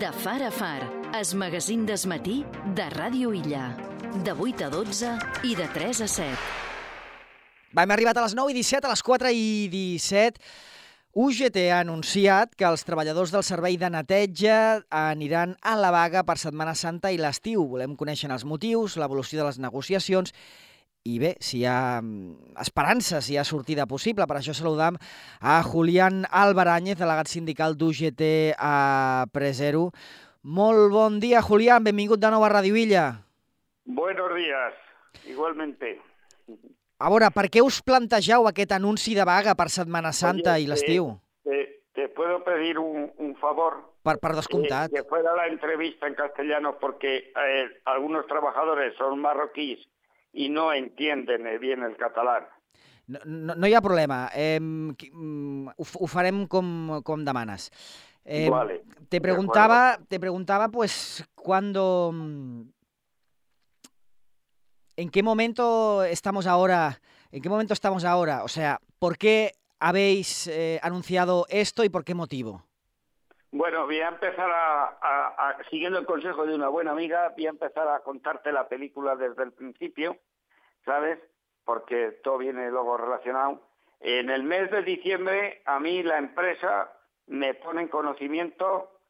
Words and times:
De 0.00 0.12
far 0.12 0.42
a 0.42 0.50
far, 0.50 0.82
es 1.18 1.32
magazín 1.32 1.86
desmatí 1.86 2.42
de 2.74 2.84
Ràdio 2.92 3.30
Illa. 3.32 3.70
De 4.26 4.34
8 4.34 4.66
a 4.66 4.68
12 4.68 5.12
i 5.48 5.54
de 5.56 5.68
3 5.72 6.02
a 6.04 6.08
7. 6.10 6.34
Hem 7.80 7.94
arribat 7.94 8.18
a 8.20 8.26
les 8.26 8.34
9 8.36 8.52
i 8.52 8.56
17, 8.58 8.84
a 8.84 8.92
les 8.92 9.02
4 9.06 9.30
i 9.32 9.46
17. 9.72 10.42
UGT 11.16 11.56
ha 11.70 11.78
anunciat 11.80 12.52
que 12.52 12.68
els 12.68 12.84
treballadors 12.84 13.32
del 13.32 13.46
servei 13.46 13.78
de 13.80 13.88
neteja 13.88 14.82
aniran 14.92 15.56
a 15.62 15.78
la 15.80 15.94
vaga 15.94 16.26
per 16.28 16.36
Setmana 16.42 16.74
Santa 16.76 17.08
i 17.08 17.16
l'estiu. 17.16 17.64
Volem 17.64 17.96
conèixer 17.96 18.28
els 18.28 18.44
motius, 18.44 18.98
l'evolució 19.00 19.40
de 19.40 19.48
les 19.48 19.62
negociacions 19.64 20.34
i 21.06 21.18
bé, 21.22 21.34
si 21.40 21.60
hi 21.60 21.64
ha 21.70 22.00
mm, 22.02 22.56
esperança, 22.62 23.20
si 23.22 23.34
hi 23.34 23.38
ha 23.38 23.44
sortida 23.46 23.86
possible. 23.86 24.26
Per 24.26 24.36
això 24.40 24.54
saludam 24.56 24.96
a 25.40 25.60
Julián 25.62 26.24
Albarányez, 26.30 26.98
delegat 26.98 27.30
sindical 27.30 27.76
d'UGT 27.78 28.22
a 28.58 29.26
Presero. 29.32 29.90
Molt 30.42 30.90
bon 30.92 31.20
dia, 31.22 31.42
Julián. 31.42 31.84
Benvingut 31.86 32.20
de 32.22 32.30
nou 32.30 32.44
a 32.46 32.50
Radio 32.50 32.76
Illa. 32.78 33.06
Buenos 33.84 34.34
días, 34.34 34.74
igualmente. 35.30 35.96
A 36.98 37.10
veure, 37.12 37.28
per 37.34 37.48
què 37.52 37.60
us 37.62 37.82
plantegeu 37.84 38.46
aquest 38.48 38.72
anunci 38.72 39.14
de 39.14 39.24
vaga 39.28 39.54
per 39.54 39.68
Setmana 39.70 40.12
Santa 40.16 40.54
Oye, 40.56 40.64
i 40.64 40.70
l'estiu? 40.70 41.10
Te, 41.44 41.58
te 41.94 42.08
puedo 42.08 42.42
pedir 42.44 42.78
un, 42.78 43.10
un 43.18 43.34
favor. 43.36 43.82
Per, 44.06 44.16
per 44.22 44.30
Eh, 44.32 44.36
descomptat. 44.38 44.90
que 44.94 45.02
fuera 45.04 45.34
la 45.34 45.48
entrevista 45.48 46.06
en 46.06 46.14
castellano 46.14 46.76
porque 46.80 47.32
eh, 47.34 47.66
algunos 47.84 48.26
trabajadores 48.28 48.94
son 48.96 49.18
marroquíes 49.20 49.80
y 50.36 50.50
no 50.50 50.72
entienden 50.72 51.46
eh, 51.46 51.58
bien 51.58 51.82
el 51.82 51.96
catalán. 51.96 52.44
No, 53.06 53.20
no, 53.24 53.54
no 53.54 53.66
hi 53.66 53.74
ha 53.74 53.80
problema. 53.80 54.28
Eh, 54.34 54.60
ho, 54.60 55.86
ho 56.00 56.06
farem 56.06 56.44
com, 56.46 57.00
com 57.02 57.24
demanes. 57.24 57.70
Eh, 58.24 58.50
Vale, 58.50 58.82
te 59.08 59.20
preguntaba, 59.20 59.98
te 60.08 60.20
preguntaba, 60.20 60.68
pues, 60.68 61.24
cuándo, 61.34 62.10
mm, 62.12 62.62
en 64.96 65.10
qué 65.10 65.22
momento 65.22 66.02
estamos 66.04 66.46
ahora, 66.46 67.00
en 67.30 67.40
qué 67.40 67.48
momento 67.48 67.72
estamos 67.72 68.04
ahora, 68.04 68.42
o 68.42 68.48
sea, 68.48 68.80
¿por 68.98 69.16
qué 69.16 69.52
habéis 69.78 70.48
eh, 70.48 70.80
anunciado 70.82 71.46
esto 71.48 71.84
y 71.84 71.88
por 71.88 72.04
qué 72.04 72.14
motivo? 72.14 72.65
Bueno, 73.52 73.84
voy 73.86 74.00
a 74.00 74.08
empezar 74.08 74.50
a, 74.50 75.56
siguiendo 75.70 75.98
el 75.98 76.06
consejo 76.06 76.44
de 76.44 76.54
una 76.54 76.68
buena 76.68 76.90
amiga, 76.90 77.32
voy 77.36 77.46
a 77.46 77.50
empezar 77.50 77.88
a 77.88 78.00
contarte 78.00 78.52
la 78.52 78.68
película 78.68 79.16
desde 79.16 79.44
el 79.44 79.52
principio, 79.52 80.16
¿sabes? 80.84 81.18
Porque 81.64 82.18
todo 82.22 82.38
viene 82.38 82.70
luego 82.70 82.96
relacionado. 82.96 83.62
En 84.00 84.30
el 84.30 84.42
mes 84.42 84.70
de 84.70 84.82
diciembre, 84.82 85.62
a 85.64 85.78
mí 85.78 86.02
la 86.02 86.18
empresa 86.18 86.92
me 87.26 87.54
pone 87.54 87.82
en 87.82 87.88
conocimiento 87.88 89.00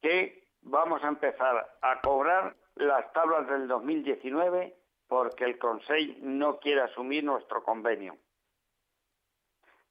que 0.00 0.48
vamos 0.62 1.02
a 1.04 1.08
empezar 1.08 1.76
a 1.82 2.00
cobrar 2.00 2.56
las 2.76 3.12
tablas 3.12 3.46
del 3.48 3.68
2019 3.68 4.74
porque 5.06 5.44
el 5.44 5.58
Consejo 5.58 6.14
no 6.22 6.58
quiere 6.58 6.80
asumir 6.80 7.22
nuestro 7.24 7.62
convenio, 7.62 8.16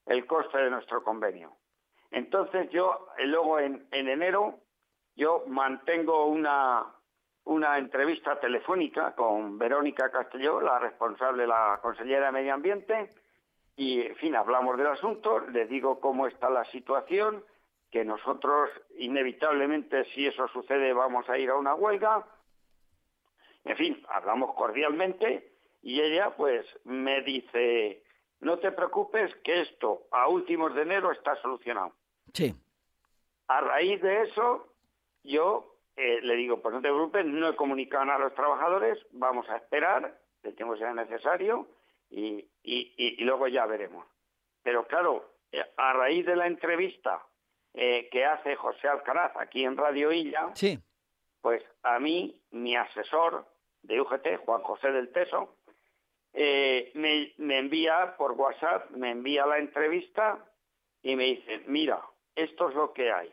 el 0.06 0.26
coste 0.26 0.58
de 0.58 0.70
nuestro 0.70 1.04
convenio. 1.04 1.56
Entonces 2.12 2.70
yo, 2.70 3.08
eh, 3.18 3.26
luego 3.26 3.58
en, 3.58 3.86
en 3.90 4.08
enero, 4.08 4.60
yo 5.16 5.44
mantengo 5.46 6.26
una, 6.26 6.86
una 7.44 7.78
entrevista 7.78 8.38
telefónica 8.38 9.14
con 9.14 9.58
Verónica 9.58 10.10
Castelló, 10.10 10.60
la 10.60 10.78
responsable, 10.78 11.46
la 11.46 11.80
consellera 11.82 12.26
de 12.26 12.32
Medio 12.32 12.54
Ambiente, 12.54 13.14
y, 13.74 14.02
en 14.02 14.16
fin, 14.16 14.36
hablamos 14.36 14.76
del 14.76 14.88
asunto, 14.88 15.40
le 15.40 15.66
digo 15.66 15.98
cómo 15.98 16.26
está 16.26 16.50
la 16.50 16.64
situación, 16.66 17.42
que 17.90 18.04
nosotros, 18.04 18.70
inevitablemente, 18.98 20.04
si 20.12 20.26
eso 20.26 20.46
sucede, 20.48 20.92
vamos 20.92 21.28
a 21.28 21.38
ir 21.38 21.50
a 21.50 21.56
una 21.56 21.74
huelga. 21.74 22.26
En 23.64 23.76
fin, 23.76 24.02
hablamos 24.08 24.54
cordialmente 24.54 25.52
y 25.82 26.00
ella, 26.00 26.34
pues, 26.36 26.66
me 26.84 27.22
dice, 27.22 28.02
no 28.40 28.58
te 28.58 28.72
preocupes 28.72 29.34
que 29.36 29.62
esto 29.62 30.06
a 30.10 30.28
últimos 30.28 30.74
de 30.74 30.82
enero 30.82 31.12
está 31.12 31.36
solucionado. 31.36 31.94
Sí. 32.32 32.54
A 33.48 33.60
raíz 33.60 34.00
de 34.00 34.22
eso, 34.22 34.72
yo 35.22 35.76
eh, 35.96 36.20
le 36.22 36.36
digo, 36.36 36.60
pues 36.62 36.74
no 36.74 36.80
te 36.80 36.88
preocupes, 36.88 37.26
no 37.26 37.48
he 37.48 37.56
comunicado 37.56 38.04
nada 38.04 38.18
a 38.18 38.22
los 38.24 38.34
trabajadores, 38.34 38.98
vamos 39.12 39.48
a 39.50 39.56
esperar, 39.56 40.18
el 40.42 40.54
tiempo 40.54 40.76
sea 40.76 40.94
necesario, 40.94 41.68
y, 42.10 42.48
y- 42.62 42.94
y- 42.96 43.22
y 43.22 43.24
luego 43.24 43.46
ya 43.48 43.66
veremos. 43.66 44.06
Pero 44.62 44.86
claro, 44.86 45.34
eh, 45.52 45.62
a 45.76 45.92
raíz 45.92 46.24
de 46.26 46.36
la 46.36 46.46
entrevista 46.46 47.22
eh, 47.74 48.08
que 48.10 48.24
hace 48.24 48.54
José 48.56 48.86
Alcaraz 48.88 49.32
aquí 49.36 49.64
en 49.64 49.76
Radio 49.76 50.12
Illa, 50.12 50.50
Sí. 50.54 50.78
pues 51.40 51.62
a 51.82 51.98
mí, 51.98 52.38
mi 52.50 52.76
asesor 52.76 53.46
de 53.82 53.98
UGT, 54.00 54.36
Juan 54.44 54.62
José 54.62 54.92
del 54.92 55.10
Teso, 55.10 55.56
eh, 56.34 56.90
me, 56.94 57.32
me 57.38 57.58
envía 57.58 58.14
por 58.16 58.32
WhatsApp, 58.32 58.90
me 58.90 59.10
envía 59.10 59.44
la 59.46 59.58
entrevista 59.58 60.38
y 61.02 61.16
me 61.16 61.24
dice, 61.24 61.62
mira, 61.66 62.00
esto 62.34 62.68
es 62.68 62.74
lo 62.74 62.92
que 62.92 63.12
hay. 63.12 63.32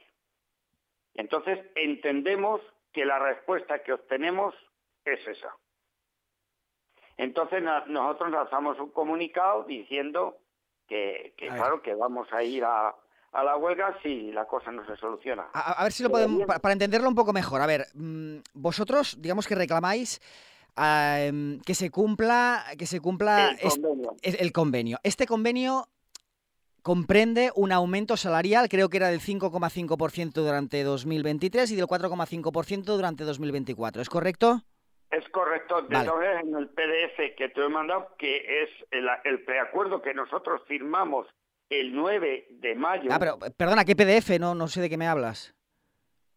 Entonces 1.13 1.59
entendemos 1.75 2.61
que 2.93 3.05
la 3.05 3.19
respuesta 3.19 3.83
que 3.83 3.93
obtenemos 3.93 4.55
es 5.05 5.25
esa. 5.27 5.55
Entonces 7.17 7.61
nosotros 7.87 8.31
lanzamos 8.31 8.79
un 8.79 8.91
comunicado 8.91 9.63
diciendo 9.63 10.37
que, 10.87 11.33
que 11.37 11.47
claro, 11.47 11.81
que 11.81 11.93
vamos 11.93 12.31
a 12.31 12.43
ir 12.43 12.63
a, 12.63 12.95
a 13.33 13.43
la 13.43 13.57
huelga 13.57 13.97
si 14.01 14.31
la 14.31 14.45
cosa 14.45 14.71
no 14.71 14.85
se 14.85 14.95
soluciona. 14.95 15.49
A, 15.53 15.81
a 15.81 15.83
ver 15.83 15.91
si 15.91 16.03
lo 16.03 16.09
podemos, 16.09 16.45
para 16.45 16.71
entenderlo 16.71 17.09
un 17.09 17.15
poco 17.15 17.33
mejor. 17.33 17.61
A 17.61 17.67
ver, 17.67 17.87
mm, 17.93 18.37
vosotros, 18.53 19.17
digamos 19.19 19.47
que 19.47 19.55
reclamáis 19.55 20.21
ah, 20.77 21.17
em, 21.19 21.59
que 21.61 21.75
se 21.75 21.91
cumpla, 21.91 22.63
que 22.77 22.85
se 22.85 23.01
cumpla 23.01 23.57
convenio. 23.61 24.15
el 24.23 24.51
convenio. 24.53 24.99
Este 25.03 25.27
convenio 25.27 25.89
comprende 26.81 27.51
un 27.55 27.71
aumento 27.71 28.17
salarial, 28.17 28.69
creo 28.69 28.89
que 28.89 28.97
era 28.97 29.09
del 29.09 29.19
5,5% 29.21 30.31
durante 30.33 30.83
2023 30.83 31.71
y 31.71 31.75
del 31.75 31.85
4,5% 31.85 32.83
durante 32.83 33.23
2024. 33.23 34.01
¿Es 34.01 34.09
correcto? 34.09 34.61
Es 35.11 35.27
correcto. 35.29 35.85
Vale. 35.89 36.09
en 36.41 36.55
el 36.55 36.69
PDF 36.69 37.35
que 37.37 37.49
te 37.49 37.61
he 37.65 37.69
mandado, 37.69 38.09
que 38.17 38.63
es 38.63 38.69
el, 38.91 39.07
el 39.23 39.43
preacuerdo 39.43 40.01
que 40.01 40.13
nosotros 40.13 40.61
firmamos 40.67 41.27
el 41.69 41.93
9 41.95 42.47
de 42.51 42.75
mayo, 42.75 43.09
Ah, 43.11 43.19
pero 43.19 43.37
perdona, 43.37 43.85
¿qué 43.85 43.95
PDF? 43.95 44.39
No, 44.39 44.55
no 44.55 44.67
sé 44.67 44.81
de 44.81 44.89
qué 44.89 44.97
me 44.97 45.07
hablas. 45.07 45.55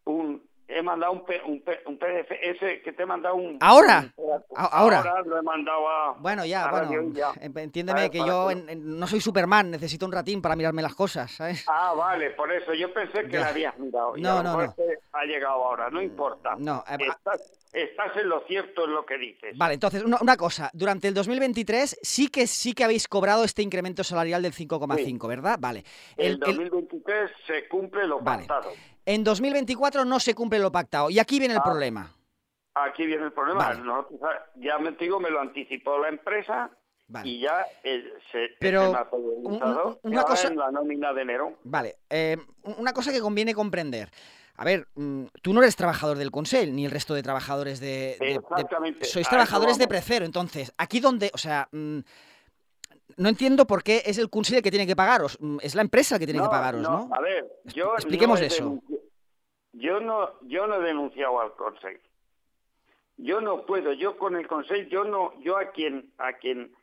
un, 0.04 0.42
he 0.78 0.82
mandado 0.82 1.12
un, 1.12 1.24
P- 1.24 1.40
un, 1.46 1.60
P- 1.62 1.80
un 1.86 1.98
PDF, 1.98 2.30
ese 2.42 2.80
que 2.82 2.92
te 2.92 3.02
he 3.02 3.06
mandado 3.06 3.34
un... 3.36 3.58
¿Ahora? 3.60 4.12
un- 4.16 4.42
ahora. 4.56 5.22
lo 5.24 5.38
he 5.38 5.42
mandado 5.42 5.88
a... 5.88 6.12
Bueno, 6.18 6.44
ya, 6.44 6.64
a 6.66 6.70
bueno, 6.70 6.86
Radio 6.86 7.02
Illa. 7.02 7.28
en- 7.40 7.56
entiéndeme 7.58 8.10
que 8.10 8.18
yo 8.18 8.50
en- 8.50 8.68
en- 8.68 8.98
no 8.98 9.06
soy 9.06 9.20
Superman, 9.20 9.70
necesito 9.70 10.06
un 10.06 10.12
ratín 10.12 10.40
para 10.42 10.56
mirarme 10.56 10.82
las 10.82 10.94
cosas, 10.94 11.30
¿sabes? 11.30 11.64
Ah, 11.68 11.94
vale, 11.96 12.30
por 12.30 12.52
eso. 12.52 12.72
Yo 12.74 12.92
pensé 12.92 13.22
que 13.24 13.32
Ya. 13.32 13.40
la 13.40 13.48
habías 13.48 13.78
mirado. 13.78 14.16
y 14.16 14.22
No, 14.22 14.36
lo 14.38 14.42
no, 14.42 14.52
no. 14.58 14.62
este 14.62 14.98
ha 15.12 15.24
llegado 15.24 15.54
ahora, 15.64 15.90
no 15.90 16.00
importa. 16.02 16.54
No, 16.58 16.82
eh, 16.88 16.96
Estás, 17.00 17.58
estás 17.72 18.16
en 18.16 18.28
lo 18.28 18.40
cierto 18.46 18.84
en 18.84 18.94
lo 18.94 19.04
que 19.06 19.18
dices. 19.18 19.56
Vale, 19.56 19.74
entonces, 19.74 20.02
una, 20.04 20.18
una 20.20 20.36
cosa, 20.36 20.70
durante 20.72 21.08
el 21.08 21.14
2023 21.14 21.98
sí 22.02 22.28
que 22.28 22.46
sí 22.46 22.72
que 22.74 22.84
habéis 22.84 23.08
cobrado 23.08 23.44
este 23.44 23.62
incremento 23.62 24.04
salarial 24.04 24.42
del 24.42 24.52
5,5, 24.52 25.28
¿verdad? 25.28 25.56
Vale. 25.60 25.84
El, 26.16 26.26
El- 26.26 26.32
el- 26.32 26.40
2023 26.40 27.30
se 27.46 27.68
cumple 27.68 28.06
lo 28.06 28.20
Vale. 28.20 28.46
pactado. 28.46 28.72
En 29.06 29.24
2024 29.24 30.04
no 30.04 30.20
se 30.20 30.34
cumple 30.34 30.58
lo 30.58 30.70
pactado. 30.72 31.10
Y 31.10 31.18
aquí 31.18 31.38
viene 31.38 31.54
el 31.54 31.60
Ah. 31.60 31.64
problema. 31.64 32.12
Aquí 32.74 33.04
viene 33.06 33.24
el 33.24 33.32
problema. 33.32 33.68
Vale. 33.68 33.80
Nosotros, 33.82 34.20
ya 34.56 34.78
me 34.78 34.92
digo, 34.92 35.20
me 35.20 35.30
lo 35.30 35.40
anticipó 35.40 35.98
la 35.98 36.08
empresa 36.08 36.70
Vale. 37.08 37.28
y 37.28 37.40
ya 37.40 37.66
eh, 37.84 38.02
se 38.32 38.48
Pero, 38.58 38.92
se 38.92 39.16
un- 39.16 39.98
una 40.04 40.22
cosa- 40.24 40.48
en 40.48 40.56
la 40.56 40.70
nómina 40.70 41.12
de 41.12 41.22
enero. 41.22 41.58
Vale, 41.64 41.96
eh, 42.08 42.38
una 42.78 42.92
cosa 42.94 43.12
que 43.12 43.20
conviene 43.20 43.54
comprender. 43.54 44.08
A 44.56 44.64
ver, 44.64 44.86
mm, 44.94 45.24
tú 45.42 45.52
no 45.52 45.60
eres 45.62 45.76
trabajador 45.76 46.16
del 46.16 46.30
Consell, 46.30 46.74
ni 46.74 46.84
el 46.86 46.90
resto 46.90 47.14
de 47.14 47.22
trabajadores 47.22 47.80
de... 47.80 48.16
de- 48.20 48.26
de- 48.26 48.34
Exactamente, 48.36 49.04
sois 49.06 49.28
trabajadores 49.28 49.76
de 49.76 49.84
vamos. 49.86 49.88
Precero, 50.04 50.24
entonces, 50.24 50.72
aquí 50.78 51.00
donde... 51.00 51.30
O 51.34 51.38
sea, 51.38 51.68
mm, 51.72 51.98
no 53.16 53.28
entiendo 53.28 53.66
por 53.66 53.82
qué 53.82 54.02
es 54.06 54.18
el 54.18 54.30
Consell 54.30 54.56
el 54.58 54.62
que 54.62 54.70
tiene 54.70 54.86
que 54.86 54.96
pagaros. 54.96 55.36
mm, 55.40 55.58
Es 55.62 55.74
la 55.74 55.82
empresa 55.82 56.16
el 56.16 56.20
que 56.20 56.26
tiene 56.26 56.40
que 56.42 56.48
pagaros, 56.48 56.80
¿no? 56.80 57.08
A 57.12 57.20
ver, 57.20 57.46
yo 57.64 57.94
expliquemos 57.94 58.40
no 58.40 58.46
eso. 58.46 58.78
Yo 59.72 60.00
no, 60.00 60.30
yo 60.42 60.66
no 60.66 60.76
he 60.76 60.86
denunciado 60.86 61.40
al 61.40 61.52
Consejo. 61.54 62.02
Yo 63.16 63.40
no 63.40 63.64
puedo, 63.66 63.92
yo 63.92 64.16
con 64.18 64.36
el 64.36 64.46
Consejo, 64.46 64.88
yo 64.88 65.04
no, 65.04 65.38
yo 65.40 65.56
a 65.58 65.70
quien, 65.70 66.12
a 66.18 66.32
quien 66.34 66.74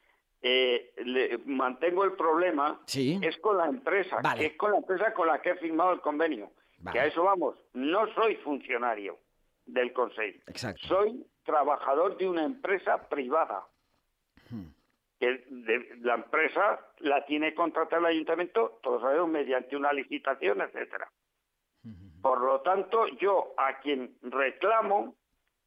eh, 0.42 0.94
le 1.04 1.38
mantengo 1.46 2.04
el 2.06 2.14
problema 2.14 2.80
Sí. 2.86 3.20
es 3.22 3.38
con 3.38 3.58
la 3.58 3.66
empresa, 3.68 4.18
Vale. 4.24 4.40
que 4.40 4.46
es 4.48 4.58
con 4.58 4.72
la 4.72 4.78
empresa 4.78 5.14
con 5.14 5.28
la 5.28 5.42
que 5.42 5.50
he 5.52 5.56
firmado 5.56 5.92
el 5.92 6.02
convenio. 6.02 6.52
Vale. 6.80 6.94
Que 6.94 7.00
a 7.04 7.06
eso 7.08 7.24
vamos, 7.24 7.56
no 7.74 8.08
soy 8.14 8.36
funcionario 8.38 9.18
del 9.66 9.92
Consejo, 9.92 10.40
Exacto. 10.48 10.88
soy 10.88 11.26
trabajador 11.44 12.16
de 12.18 12.30
una 12.30 12.44
empresa 12.44 13.10
privada. 13.10 13.66
Que 15.20 15.44
de- 15.50 15.98
la 16.02 16.16
empresa 16.16 16.80
la 17.00 17.26
tiene 17.26 17.54
contratada 17.54 18.00
el 18.00 18.16
ayuntamiento, 18.16 18.80
todos 18.82 19.02
sabemos, 19.02 19.28
mediante 19.30 19.76
una 19.76 19.92
licitación, 19.92 20.62
etcétera. 20.62 21.12
Por 22.22 22.42
lo 22.42 22.62
tanto, 22.62 23.08
yo 23.18 23.54
a 23.58 23.80
quien 23.80 24.18
reclamo 24.22 25.16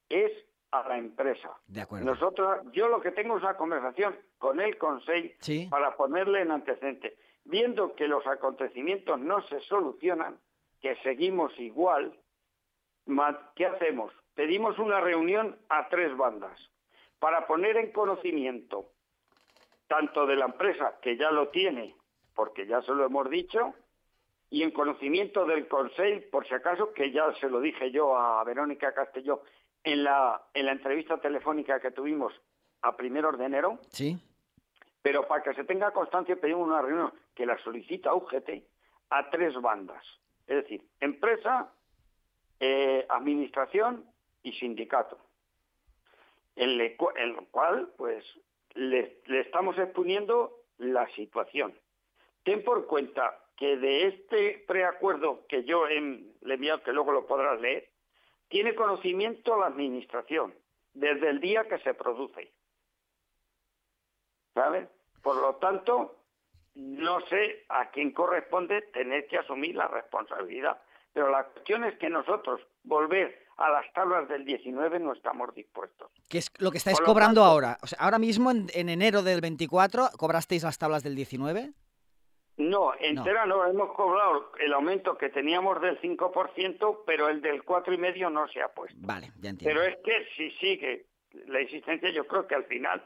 es 0.08 0.30
a 0.70 0.86
la 0.88 0.98
empresa. 0.98 1.50
De 1.66 1.80
acuerdo. 1.82 2.04
Nosotros, 2.06 2.60
yo 2.72 2.88
lo 2.88 3.00
que 3.00 3.10
tengo 3.10 3.36
es 3.36 3.42
una 3.42 3.56
conversación 3.56 4.16
con 4.38 4.60
el 4.60 4.76
Consejo 4.78 5.34
Sí. 5.40 5.66
para 5.70 5.96
ponerle 5.96 6.40
en 6.42 6.50
antecedente. 6.50 7.16
Viendo 7.44 7.94
que 7.94 8.06
los 8.08 8.26
acontecimientos 8.26 9.18
no 9.18 9.42
se 9.48 9.60
solucionan, 9.60 10.38
que 10.80 10.96
seguimos 10.96 11.58
igual, 11.58 12.18
¿qué 13.56 13.66
hacemos? 13.66 14.12
Pedimos 14.34 14.78
una 14.78 15.00
reunión 15.00 15.58
a 15.68 15.88
tres 15.88 16.16
bandas 16.16 16.58
para 17.18 17.46
poner 17.46 17.76
en 17.76 17.92
conocimiento 17.92 18.91
tanto 19.92 20.24
de 20.26 20.36
la 20.36 20.46
empresa, 20.46 20.94
que 21.02 21.18
ya 21.18 21.30
lo 21.30 21.48
tiene, 21.48 21.94
porque 22.34 22.66
ya 22.66 22.80
se 22.80 22.92
lo 22.94 23.04
hemos 23.04 23.28
dicho, 23.28 23.74
y 24.48 24.62
en 24.62 24.70
conocimiento 24.70 25.44
del 25.44 25.68
Consejo, 25.68 26.24
por 26.30 26.48
si 26.48 26.54
acaso, 26.54 26.94
que 26.94 27.10
ya 27.12 27.30
se 27.34 27.50
lo 27.50 27.60
dije 27.60 27.90
yo 27.90 28.16
a 28.16 28.42
Verónica 28.44 28.94
Castelló 28.94 29.42
en 29.84 30.02
la, 30.04 30.40
en 30.54 30.64
la 30.64 30.72
entrevista 30.72 31.18
telefónica 31.18 31.78
que 31.78 31.90
tuvimos 31.90 32.32
a 32.80 32.96
primeros 32.96 33.36
de 33.38 33.44
enero, 33.44 33.80
Sí. 33.90 34.18
pero 35.02 35.26
para 35.28 35.42
que 35.42 35.52
se 35.52 35.64
tenga 35.64 35.90
constancia 35.90 36.36
pedimos 36.36 36.66
una 36.66 36.80
reunión 36.80 37.12
que 37.34 37.44
la 37.44 37.58
solicita 37.58 38.14
UGT 38.14 38.48
a 39.10 39.28
tres 39.28 39.60
bandas, 39.60 40.02
es 40.46 40.56
decir, 40.62 40.82
empresa, 41.00 41.70
eh, 42.60 43.04
administración 43.10 44.06
y 44.42 44.52
sindicato, 44.54 45.18
en, 46.56 46.80
en 46.80 47.32
lo 47.34 47.44
cual 47.50 47.90
pues 47.98 48.24
le, 48.74 49.20
estamos 49.26 49.78
exponiendo 49.78 50.64
la 50.78 51.08
situación. 51.10 51.78
Ten 52.42 52.64
por 52.64 52.86
cuenta 52.86 53.38
que 53.56 53.76
de 53.76 54.08
este 54.08 54.64
preacuerdo 54.66 55.46
que 55.48 55.64
yo 55.64 55.86
le 55.86 55.94
he 55.94 56.54
enviado, 56.54 56.82
que 56.82 56.92
luego 56.92 57.12
lo 57.12 57.26
podrás 57.26 57.60
leer, 57.60 57.88
tiene 58.48 58.74
conocimiento 58.74 59.58
la 59.58 59.66
administración 59.66 60.54
desde 60.92 61.28
el 61.28 61.40
día 61.40 61.68
que 61.68 61.78
se 61.78 61.94
produce. 61.94 62.52
¿sabes? 64.54 64.88
Por 65.22 65.36
lo 65.36 65.56
tanto, 65.56 66.16
no 66.74 67.20
sé 67.26 67.64
a 67.68 67.90
quién 67.90 68.12
corresponde 68.12 68.82
tener 68.92 69.26
que 69.26 69.38
asumir 69.38 69.76
la 69.76 69.88
responsabilidad. 69.88 70.80
Pero 71.12 71.30
la 71.30 71.44
cuestión 71.44 71.84
es 71.84 71.96
que 71.98 72.08
nosotros 72.08 72.60
volver 72.84 73.41
a 73.58 73.70
las 73.70 73.92
tablas 73.92 74.28
del 74.28 74.44
19 74.44 74.98
no 75.00 75.12
estamos 75.12 75.54
dispuestos. 75.54 76.10
¿Qué 76.28 76.38
es 76.38 76.50
lo 76.58 76.70
que 76.70 76.78
estáis 76.78 76.98
lo 77.00 77.06
cobrando 77.06 77.40
tanto- 77.42 77.52
ahora? 77.52 77.78
O 77.82 77.86
sea, 77.86 77.98
ahora 78.00 78.18
mismo, 78.18 78.50
en, 78.50 78.66
en 78.74 78.88
enero 78.88 79.22
del 79.22 79.40
24, 79.40 80.10
¿cobrasteis 80.18 80.62
las 80.64 80.78
tablas 80.78 81.02
del 81.02 81.14
19? 81.14 81.72
No, 82.58 82.92
entera 83.00 83.46
no. 83.46 83.64
hemos 83.66 83.92
cobrado 83.94 84.52
el 84.60 84.72
aumento 84.74 85.16
que 85.16 85.30
teníamos 85.30 85.80
del 85.80 85.98
5%, 86.00 86.98
pero 87.06 87.28
el 87.28 87.40
del 87.40 87.64
4,5% 87.64 88.30
no 88.30 88.46
se 88.48 88.62
ha 88.62 88.68
puesto. 88.68 88.96
Vale, 89.00 89.32
ya 89.40 89.50
entiendo. 89.50 89.80
Pero 89.80 89.82
es 89.90 89.96
que 90.04 90.26
si 90.36 90.50
sigue 90.58 91.06
la 91.46 91.60
existencia, 91.60 92.10
yo 92.10 92.26
creo 92.26 92.46
que 92.46 92.54
al 92.54 92.64
final 92.64 93.02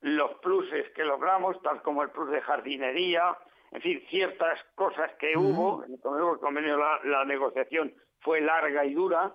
los 0.00 0.32
pluses 0.40 0.90
que 0.94 1.04
logramos, 1.04 1.60
tal 1.62 1.80
como 1.82 2.02
el 2.02 2.10
plus 2.10 2.30
de 2.30 2.40
jardinería, 2.40 3.36
en 3.70 3.82
fin, 3.82 4.02
ciertas 4.10 4.58
cosas 4.74 5.12
que 5.18 5.36
Ujú. 5.36 5.46
hubo, 5.48 5.84
en 5.84 5.92
el 5.92 6.00
convenio- 6.00 6.32
el 6.34 6.40
convenio, 6.40 6.76
la, 6.76 7.00
la 7.04 7.24
negociación 7.24 7.94
fue 8.20 8.40
larga 8.40 8.84
y 8.84 8.94
dura, 8.94 9.32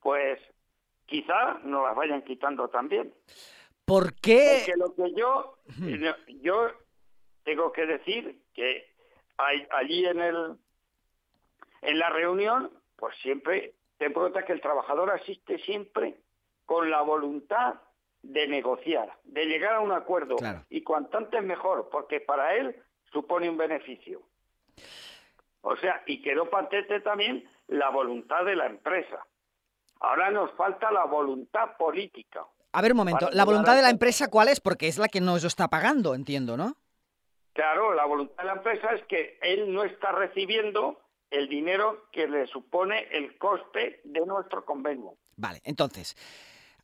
pues 0.00 0.38
quizá 1.06 1.58
nos 1.64 1.82
las 1.84 1.96
vayan 1.96 2.22
quitando 2.22 2.68
también. 2.68 3.12
¿Por 3.84 4.14
qué? 4.14 4.62
Porque 4.66 4.76
lo 4.78 4.94
que 4.94 5.14
yo, 5.14 5.58
yo 6.42 6.70
tengo 7.44 7.72
que 7.72 7.86
decir 7.86 8.40
que 8.54 8.86
hay- 9.36 9.66
allí 9.72 10.06
en 10.06 10.20
el 10.20 10.56
en 11.82 11.98
la 11.98 12.10
reunión, 12.10 12.70
pues 12.96 13.16
siempre 13.22 13.74
te 13.96 14.04
importa 14.06 14.44
que 14.44 14.52
el 14.52 14.60
trabajador 14.60 15.10
asiste 15.10 15.58
siempre 15.60 16.20
con 16.66 16.90
la 16.90 17.00
voluntad 17.00 17.76
de 18.22 18.46
negociar, 18.46 19.18
de 19.24 19.46
llegar 19.46 19.76
a 19.76 19.80
un 19.80 19.90
acuerdo 19.92 20.36
Claro. 20.36 20.64
y 20.68 20.82
cuanto 20.82 21.16
antes 21.16 21.42
mejor, 21.42 21.88
porque 21.90 22.20
para 22.20 22.54
él 22.54 22.76
supone 23.12 23.48
un 23.48 23.56
beneficio. 23.56 24.20
O 25.62 25.74
sea, 25.76 26.02
y 26.06 26.20
quedó 26.22 26.50
patente 26.50 27.00
también 27.00 27.48
la 27.68 27.88
voluntad 27.88 28.44
de 28.44 28.56
la 28.56 28.66
empresa. 28.66 29.26
Ahora 30.00 30.30
nos 30.30 30.50
falta 30.52 30.90
la 30.90 31.04
voluntad 31.04 31.76
política. 31.78 32.46
A 32.72 32.82
ver, 32.82 32.92
un 32.92 32.98
momento. 32.98 33.28
¿La 33.32 33.44
voluntad 33.44 33.76
de 33.76 33.82
la 33.82 33.90
empresa 33.90 34.28
cuál 34.28 34.48
es? 34.48 34.60
Porque 34.60 34.88
es 34.88 34.98
la 34.98 35.08
que 35.08 35.20
nos 35.20 35.44
está 35.44 35.68
pagando, 35.68 36.14
entiendo, 36.14 36.56
¿no? 36.56 36.76
Claro, 37.52 37.94
la 37.94 38.06
voluntad 38.06 38.42
de 38.42 38.44
la 38.44 38.54
empresa 38.54 38.88
es 38.94 39.04
que 39.06 39.38
él 39.42 39.72
no 39.72 39.82
está 39.82 40.12
recibiendo 40.12 41.00
el 41.30 41.48
dinero 41.48 42.06
que 42.12 42.28
le 42.28 42.46
supone 42.46 43.08
el 43.12 43.36
coste 43.38 44.00
de 44.04 44.20
nuestro 44.24 44.64
convenio. 44.64 45.14
Vale, 45.36 45.60
entonces, 45.64 46.16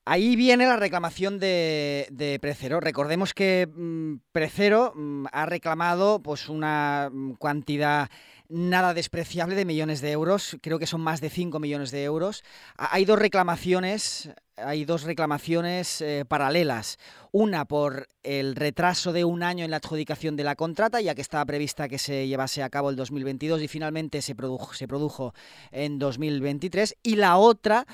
ahí 0.05 0.37
viene 0.37 0.67
la 0.67 0.77
reclamación 0.77 1.39
de, 1.39 2.07
de 2.11 2.39
Precero. 2.41 2.81
Recordemos 2.81 3.33
que 3.33 3.69
mm, 3.73 4.17
Precero 4.33 4.93
mm, 4.95 5.27
ha 5.33 5.47
reclamado 5.47 6.23
pues 6.23 6.49
una 6.49 7.11
mm, 7.13 7.35
cantidad 7.35 8.09
nada 8.49 8.95
despreciable 8.95 9.55
de 9.57 9.65
millones 9.65 10.01
de 10.01 10.11
euros, 10.13 10.57
creo 10.63 10.79
que 10.79 10.87
son 10.87 11.01
más 11.01 11.21
de 11.21 11.31
5 11.31 11.59
millones 11.59 11.91
de 11.91 12.05
euros. 12.05 12.43
Ha- 12.77 12.95
Hay 12.95 13.05
dos 13.05 13.19
reclamaciones, 13.19 14.31
hay 14.57 14.85
dos 14.85 15.03
reclamaciones 15.03 16.01
eh, 16.01 16.25
paralelas. 16.27 16.99
Una 17.33 17.65
por 17.67 18.09
el 18.23 18.57
retraso 18.57 19.13
de 19.13 19.25
un 19.25 19.43
año 19.43 19.65
en 19.65 19.71
la 19.71 19.79
adjudicación 19.79 20.37
de 20.37 20.45
la 20.45 20.57
contrata, 20.57 21.01
ya 21.01 21.15
que 21.15 21.21
estaba 21.23 21.45
prevista 21.45 21.89
que 21.89 21.99
se 21.99 22.27
llevase 22.29 22.63
a 22.63 22.71
cabo 22.71 22.91
el 22.91 22.97
2022 22.97 23.61
y 23.63 23.69
finalmente 23.69 24.23
se 24.23 24.35
produjo, 24.35 24.73
se 24.75 24.89
produjo 24.89 25.35
en 25.73 25.99
2023. 25.99 26.97
Y 27.03 27.17
la 27.17 27.37
otra, 27.37 27.87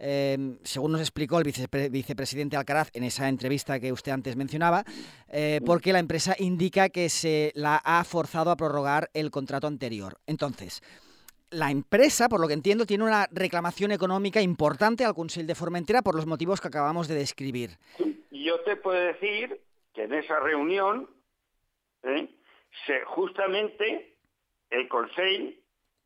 eh, 0.00 0.56
según 0.64 0.92
nos 0.92 1.00
explicó 1.00 1.38
el 1.38 1.44
vicepre- 1.44 1.90
vicepresidente 1.90 2.56
Alcaraz 2.56 2.90
en 2.94 3.04
esa 3.04 3.28
entrevista 3.28 3.78
que 3.78 3.92
usted 3.92 4.12
antes 4.12 4.34
mencionaba, 4.36 4.84
eh, 5.28 5.60
porque 5.64 5.92
la 5.92 5.98
empresa 5.98 6.34
indica 6.38 6.88
que 6.88 7.08
se 7.08 7.52
la 7.54 7.76
ha 7.76 8.02
forzado 8.04 8.50
a 8.50 8.56
prorrogar 8.56 9.10
el 9.14 9.30
contrato 9.30 9.66
anterior. 9.66 10.18
Entonces, 10.26 10.82
la 11.50 11.70
empresa, 11.70 12.28
por 12.28 12.40
lo 12.40 12.48
que 12.48 12.54
entiendo, 12.54 12.86
tiene 12.86 13.04
una 13.04 13.26
reclamación 13.30 13.92
económica 13.92 14.40
importante 14.40 15.04
al 15.04 15.14
Consell 15.14 15.46
de 15.46 15.54
Formentera 15.54 16.00
por 16.02 16.14
los 16.14 16.26
motivos 16.26 16.60
que 16.60 16.68
acabamos 16.68 17.08
de 17.08 17.16
describir. 17.16 17.78
Yo 18.30 18.60
te 18.60 18.76
puedo 18.76 19.00
decir 19.00 19.60
que 19.92 20.04
en 20.04 20.14
esa 20.14 20.38
reunión, 20.38 21.10
¿eh? 22.04 22.28
se, 22.86 23.04
justamente 23.04 24.16
el 24.70 24.88
Consejo 24.88 25.54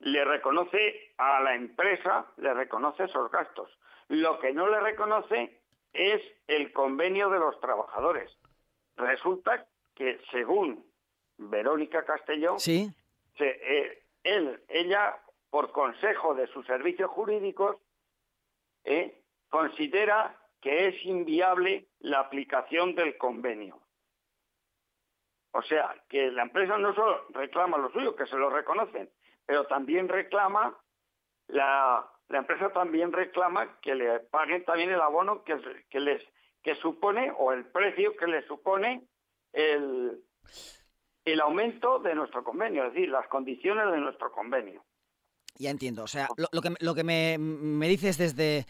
le 0.00 0.24
reconoce 0.24 1.12
a 1.18 1.40
la 1.42 1.54
empresa, 1.54 2.26
le 2.38 2.52
reconoce 2.52 3.04
esos 3.04 3.30
gastos. 3.30 3.70
Lo 4.14 4.38
que 4.38 4.52
no 4.52 4.68
le 4.68 4.80
reconoce 4.80 5.60
es 5.92 6.22
el 6.46 6.72
convenio 6.72 7.28
de 7.30 7.38
los 7.38 7.58
trabajadores. 7.60 8.30
Resulta 8.96 9.66
que 9.94 10.20
según 10.30 10.84
Verónica 11.36 12.04
Castellón, 12.04 12.60
¿Sí? 12.60 12.90
se- 13.36 13.60
eh, 13.62 14.02
él, 14.22 14.62
ella, 14.68 15.18
por 15.50 15.72
consejo 15.72 16.34
de 16.34 16.46
sus 16.48 16.64
servicios 16.66 17.10
jurídicos, 17.10 17.76
eh, 18.84 19.20
considera 19.50 20.36
que 20.60 20.88
es 20.88 21.04
inviable 21.04 21.86
la 22.00 22.20
aplicación 22.20 22.94
del 22.94 23.16
convenio. 23.18 23.80
O 25.52 25.62
sea, 25.62 25.94
que 26.08 26.30
la 26.30 26.42
empresa 26.42 26.78
no 26.78 26.94
solo 26.94 27.26
reclama 27.30 27.78
lo 27.78 27.90
suyo, 27.90 28.16
que 28.16 28.26
se 28.26 28.36
lo 28.36 28.50
reconocen, 28.50 29.10
pero 29.46 29.66
también 29.66 30.08
reclama, 30.08 30.76
la, 31.48 32.10
la 32.28 32.38
empresa 32.38 32.70
también 32.72 33.12
reclama 33.12 33.78
que 33.80 33.94
le 33.94 34.20
paguen 34.20 34.64
también 34.64 34.90
el 34.90 35.00
abono 35.00 35.44
que, 35.44 35.56
les 36.00 36.22
que 36.62 36.74
supone, 36.76 37.32
o 37.38 37.52
el 37.52 37.66
precio 37.66 38.16
que 38.16 38.26
le 38.26 38.46
supone 38.46 39.06
el, 39.52 40.22
el 41.24 41.40
aumento 41.40 41.98
de 41.98 42.14
nuestro 42.14 42.42
convenio, 42.42 42.86
es 42.86 42.94
decir, 42.94 43.08
las 43.08 43.28
condiciones 43.28 43.90
de 43.92 43.98
nuestro 43.98 44.32
convenio. 44.32 44.84
Ya 45.56 45.70
entiendo. 45.70 46.02
O 46.02 46.08
sea, 46.08 46.28
lo, 46.36 46.60
que, 46.60 46.74
lo 46.80 46.94
que 46.94 47.04
me, 47.04 47.36
me 47.38 47.88
dices 47.88 48.18
desde, 48.18 48.66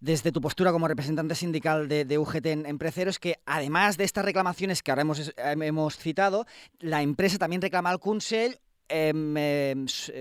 desde 0.00 0.32
tu 0.32 0.40
postura 0.40 0.72
como 0.72 0.88
representante 0.88 1.34
sindical 1.34 1.88
de, 1.88 2.04
de 2.04 2.18
UGT 2.18 2.46
en, 2.46 2.78
Precero 2.78 3.10
es 3.10 3.18
que 3.18 3.36
además 3.44 3.98
de 3.98 4.04
estas 4.04 4.24
reclamaciones 4.24 4.82
que 4.82 4.90
ahora 4.90 5.02
hemos, 5.02 5.32
em- 5.36 5.62
hemos 5.62 5.98
citado, 5.98 6.46
la 6.78 7.02
empresa 7.02 7.38
también 7.38 7.60
reclama 7.60 7.90
al 7.90 8.00
Consell 8.00 8.58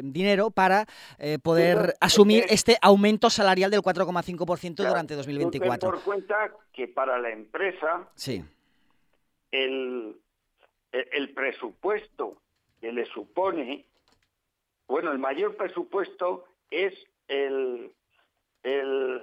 dinero 0.04 0.52
para 0.52 0.86
eh, 1.20 1.38
poder 1.40 1.96
asumir 2.00 2.46
este 2.50 2.78
aumento 2.82 3.30
salarial 3.30 3.70
del 3.72 3.82
4,5% 3.82 4.76
Claro, 4.76 4.90
durante 4.92 5.16
tú 5.16 5.22
ten 5.22 5.38
2024. 5.38 5.90
por 5.92 6.02
cuenta 6.04 6.52
que 6.72 6.88
para 6.88 7.18
la 7.20 7.30
empresa 7.32 8.08
Sí, 8.16 8.44
el, 9.52 10.16
el, 10.92 11.08
el 11.12 11.34
presupuesto 11.34 12.38
que 12.80 12.92
le 12.92 13.06
supone, 13.06 13.86
bueno, 14.88 15.12
el 15.12 15.20
mayor 15.20 15.56
presupuesto 15.56 16.46
es 16.70 16.94
el, 17.28 17.92
el, 18.64 19.22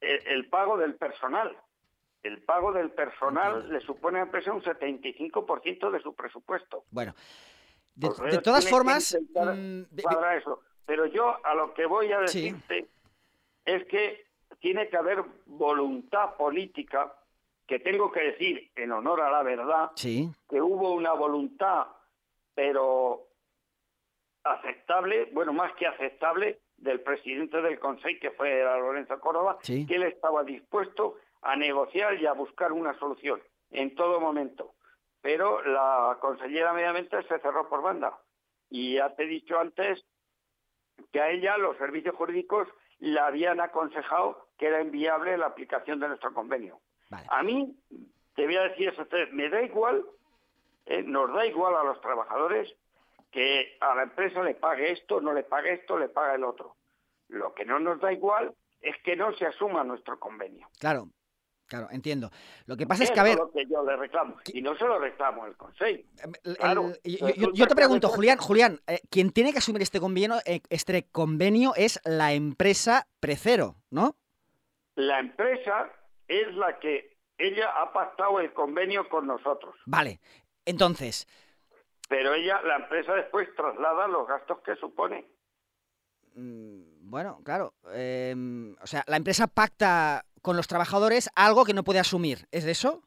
el, 0.00 0.26
el 0.26 0.48
pago 0.48 0.76
del 0.76 0.94
personal. 0.94 1.56
El 2.22 2.42
pago 2.42 2.72
del 2.72 2.90
personal 2.90 3.72
le 3.72 3.80
supone 3.80 4.18
a 4.18 4.20
la 4.20 4.26
empresa 4.26 4.52
un 4.52 4.60
75% 4.62 5.90
de 5.90 6.00
su 6.00 6.14
presupuesto. 6.14 6.84
bueno. 6.90 7.14
De, 7.94 8.08
Pues 8.08 8.32
de 8.32 8.38
todas 8.40 8.68
formas, 8.68 9.12
intentar 9.14 9.54
mm, 9.54 9.86
de- 9.90 10.02
eso. 10.38 10.60
pero 10.86 11.06
yo 11.06 11.44
a 11.44 11.54
lo 11.54 11.74
que 11.74 11.86
voy 11.86 12.12
a 12.12 12.26
Sí. 12.28 12.50
decirte 12.52 12.88
es 13.64 13.84
que 13.86 14.24
tiene 14.60 14.88
que 14.88 14.96
haber 14.96 15.22
voluntad 15.46 16.36
política, 16.36 17.14
que 17.66 17.78
tengo 17.78 18.10
que 18.10 18.20
decir 18.20 18.70
en 18.76 18.92
honor 18.92 19.20
a 19.20 19.30
la 19.30 19.42
verdad, 19.42 19.90
Sí, 19.96 20.28
que 20.48 20.60
hubo 20.60 20.92
una 20.92 21.12
voluntad, 21.12 21.86
pero 22.54 23.26
aceptable, 24.44 25.28
bueno, 25.32 25.52
más 25.52 25.72
que 25.74 25.86
aceptable, 25.86 26.60
del 26.76 27.00
presidente 27.02 27.60
del 27.60 27.78
Consejo, 27.78 28.18
que 28.22 28.30
fue 28.30 28.62
Lorenzo 28.62 29.20
Córdoba, 29.20 29.58
Sí. 29.62 29.86
que 29.86 29.96
él 29.96 30.04
estaba 30.04 30.42
dispuesto 30.44 31.16
a 31.42 31.54
negociar 31.54 32.14
y 32.20 32.26
a 32.26 32.32
buscar 32.32 32.72
una 32.72 32.98
solución 32.98 33.40
en 33.70 33.94
todo 33.94 34.18
momento. 34.18 34.74
Pero 35.22 35.62
la 35.62 36.18
consellera 36.20 36.72
Medio 36.72 36.88
Ambiente 36.88 37.22
se 37.24 37.38
cerró 37.40 37.68
por 37.68 37.82
banda. 37.82 38.18
Y 38.70 38.94
ya 38.94 39.14
te 39.14 39.24
he 39.24 39.26
dicho 39.26 39.58
antes 39.58 40.04
que 41.12 41.20
a 41.20 41.30
ella 41.30 41.56
los 41.58 41.76
servicios 41.76 42.14
jurídicos 42.14 42.68
le 42.98 43.18
habían 43.18 43.60
aconsejado 43.60 44.48
que 44.58 44.66
era 44.66 44.80
inviable 44.82 45.36
la 45.36 45.46
aplicación 45.46 46.00
de 46.00 46.08
nuestro 46.08 46.32
convenio. 46.32 46.80
vale. 47.10 47.26
A 47.30 47.42
mí, 47.42 47.74
te 48.34 48.44
voy 48.46 48.56
a 48.56 48.68
decir 48.68 48.88
eso, 48.88 49.06
me 49.32 49.48
da 49.48 49.62
igual, 49.62 50.04
eh, 50.86 51.02
nos 51.02 51.32
da 51.32 51.46
igual 51.46 51.74
a 51.76 51.84
los 51.84 52.00
trabajadores 52.00 52.74
que 53.30 53.76
a 53.80 53.94
la 53.94 54.02
empresa 54.02 54.42
le 54.42 54.54
pague 54.54 54.92
esto, 54.92 55.20
no 55.20 55.32
le 55.32 55.44
pague 55.44 55.72
esto, 55.72 55.98
le 55.98 56.08
paga 56.08 56.34
el 56.34 56.44
otro. 56.44 56.76
Lo 57.28 57.54
que 57.54 57.64
no 57.64 57.78
nos 57.78 58.00
da 58.00 58.12
igual 58.12 58.54
es 58.80 58.96
que 59.02 59.16
no 59.16 59.32
se 59.34 59.46
asuma 59.46 59.84
nuestro 59.84 60.18
convenio. 60.18 60.68
Claro, 60.78 61.08
claro, 61.70 61.88
entiendo. 61.92 62.30
Lo 62.66 62.76
que 62.76 62.86
pasa 62.86 63.04
es 63.04 63.10
que, 63.12 63.20
a 63.20 63.22
ver, 63.22 63.36
lo 63.38 63.50
que 63.50 63.64
yo 63.64 63.82
le 63.84 63.96
reclamo. 63.96 64.36
Y 64.52 64.60
no 64.60 64.74
se 64.76 64.84
lo 64.84 64.98
reclamo 64.98 65.46
el 65.46 65.56
Consejo. 65.56 66.02
el- 66.44 66.56
claro, 66.58 66.92
el- 67.04 67.12
yo, 67.16 67.18
yo- 67.18 67.26
resulta 67.28 67.52
yo 67.54 67.66
te 67.68 67.74
pregunto, 67.76 68.08
Julián, 68.08 68.38
Julián, 68.38 68.80
eh, 68.88 69.00
quien 69.08 69.30
tiene 69.30 69.52
que 69.52 69.58
asumir 69.58 69.80
este 69.80 70.00
convenio, 70.00 70.34
eh, 70.44 70.60
este 70.68 71.08
convenio 71.10 71.72
es 71.76 72.00
la 72.04 72.32
empresa 72.34 73.06
Precero, 73.20 73.76
¿no? 73.90 74.16
La 74.96 75.20
empresa 75.20 75.88
es 76.28 76.52
la 76.56 76.78
que 76.80 77.16
ella 77.38 77.70
ha 77.80 77.92
pactado 77.92 78.40
el 78.40 78.52
convenio 78.52 79.08
con 79.08 79.26
nosotros. 79.26 79.74
Vale. 79.86 80.20
Entonces, 80.66 81.26
Pero 82.08 82.34
ella, 82.34 82.60
la 82.62 82.76
empresa 82.76 83.14
después 83.14 83.48
traslada 83.54 84.08
los 84.08 84.26
gastos 84.26 84.58
que 84.64 84.74
supone. 84.76 85.26
mm, 86.34 87.08
bueno, 87.10 87.40
claro, 87.44 87.74
em, 87.92 88.76
o 88.80 88.86
sea, 88.86 89.02
la 89.06 89.16
empresa 89.16 89.46
pacta 89.46 90.24
con 90.42 90.56
los 90.56 90.68
trabajadores 90.68 91.30
algo 91.34 91.64
que 91.64 91.74
no 91.74 91.84
puede 91.84 91.98
asumir, 91.98 92.46
¿es 92.50 92.64
de 92.64 92.72
eso? 92.72 93.02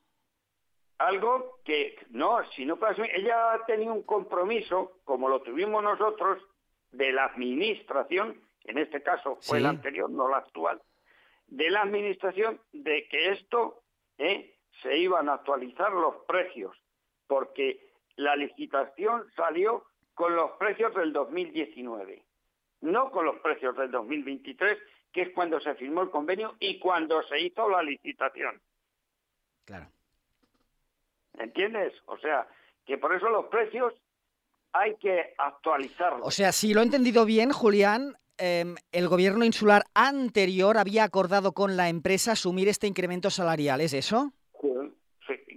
Algo 0.99 1.59
que, 1.65 1.95
no, 2.09 2.39
si 2.55 2.65
no 2.65 2.77
puede 2.77 2.93
asumir, 2.93 3.11
ella 3.15 3.53
ha 3.53 3.65
tenido 3.65 3.93
un 3.93 4.03
compromiso, 4.03 4.99
como 5.03 5.27
lo 5.27 5.41
tuvimos 5.41 5.83
nosotros, 5.83 6.41
de 6.91 7.11
la 7.11 7.25
administración, 7.25 8.39
en 8.65 8.77
este 8.77 9.01
caso 9.01 9.37
fue 9.41 9.57
Sí. 9.57 9.63
la 9.63 9.69
anterior, 9.69 10.09
no 10.09 10.29
la 10.29 10.37
actual, 10.37 10.81
de 11.47 11.69
la 11.71 11.81
administración, 11.81 12.61
de 12.71 13.07
que 13.09 13.31
esto 13.31 13.81
eh, 14.17 14.55
se 14.81 14.97
iban 14.97 15.27
a 15.27 15.33
actualizar 15.33 15.91
los 15.91 16.15
precios, 16.27 16.77
porque 17.27 17.89
la 18.15 18.35
licitación 18.35 19.25
salió 19.35 19.85
con 20.13 20.35
los 20.35 20.51
precios 20.51 20.93
del 20.93 21.11
2019, 21.11 22.23
no 22.81 23.09
con 23.09 23.25
los 23.25 23.39
precios 23.39 23.75
del 23.75 23.89
2023, 23.89 24.77
que 25.13 25.21
es 25.21 25.29
cuando 25.33 25.59
se 25.61 25.75
firmó 25.75 26.01
el 26.01 26.09
convenio 26.09 26.55
y 26.59 26.79
cuando 26.79 27.21
se 27.23 27.39
hizo 27.39 27.69
la 27.69 27.83
licitación. 27.83 28.59
Claro. 29.65 29.87
¿Entiendes? 31.37 31.93
O 32.05 32.17
sea, 32.17 32.47
que 32.85 32.97
por 32.97 33.15
eso 33.15 33.29
los 33.29 33.45
precios 33.45 33.93
hay 34.73 34.95
que 34.95 35.33
actualizarlos. 35.37 36.27
O 36.27 36.31
sea, 36.31 36.51
si 36.51 36.73
lo 36.73 36.81
he 36.81 36.83
entendido 36.83 37.25
bien, 37.25 37.51
Julián, 37.51 38.17
em, 38.37 38.75
el 38.91 39.07
gobierno 39.07 39.45
insular 39.45 39.85
anterior 39.93 40.77
había 40.77 41.03
acordado 41.03 41.53
con 41.53 41.77
la 41.77 41.89
empresa 41.89 42.31
asumir 42.31 42.67
este 42.67 42.87
incremento 42.87 43.29
salarial, 43.29 43.81
¿es 43.81 43.93
eso? 43.93 44.33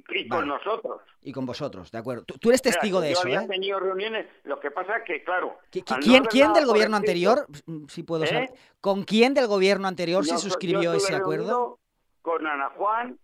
Y 0.08 0.28
con 0.28 0.48
Vale. 0.48 0.48
nosotros. 0.64 1.02
Y 1.22 1.32
con 1.32 1.46
vosotros, 1.46 1.90
de 1.90 1.98
acuerdo. 1.98 2.24
Tú, 2.24 2.38
tú 2.38 2.50
eres 2.50 2.62
testigo 2.62 3.00
de 3.00 3.08
yo 3.08 3.12
eso, 3.14 3.22
había 3.22 3.42
¿eh? 3.42 3.48
tenido 3.48 3.80
reuniones, 3.80 4.26
lo 4.44 4.60
que 4.60 4.70
pasa 4.70 5.02
que, 5.04 5.24
claro... 5.24 5.58
¿Qui- 5.72 5.82
qui- 5.84 5.94
al 5.94 6.00
no 6.00 6.06
¿Quién, 6.06 6.24
quién 6.26 6.52
del 6.52 6.66
gobierno 6.66 6.96
anterior, 6.96 7.46
Mm, 7.66 7.86
si 7.88 8.02
puedo 8.04 8.22
¿Eh? 8.24 8.28
saber, 8.28 8.50
con 8.80 9.02
quién 9.04 9.34
del 9.34 9.48
gobierno 9.48 9.88
anterior 9.88 10.24
se 10.24 10.32
yo- 10.32 10.38
suscribió 10.38 10.82
yo 10.82 10.94
ese 10.94 11.14
acuerdo? 11.16 11.80
Con 12.22 12.46
Ana 12.46 12.70
Juan, 12.76 13.18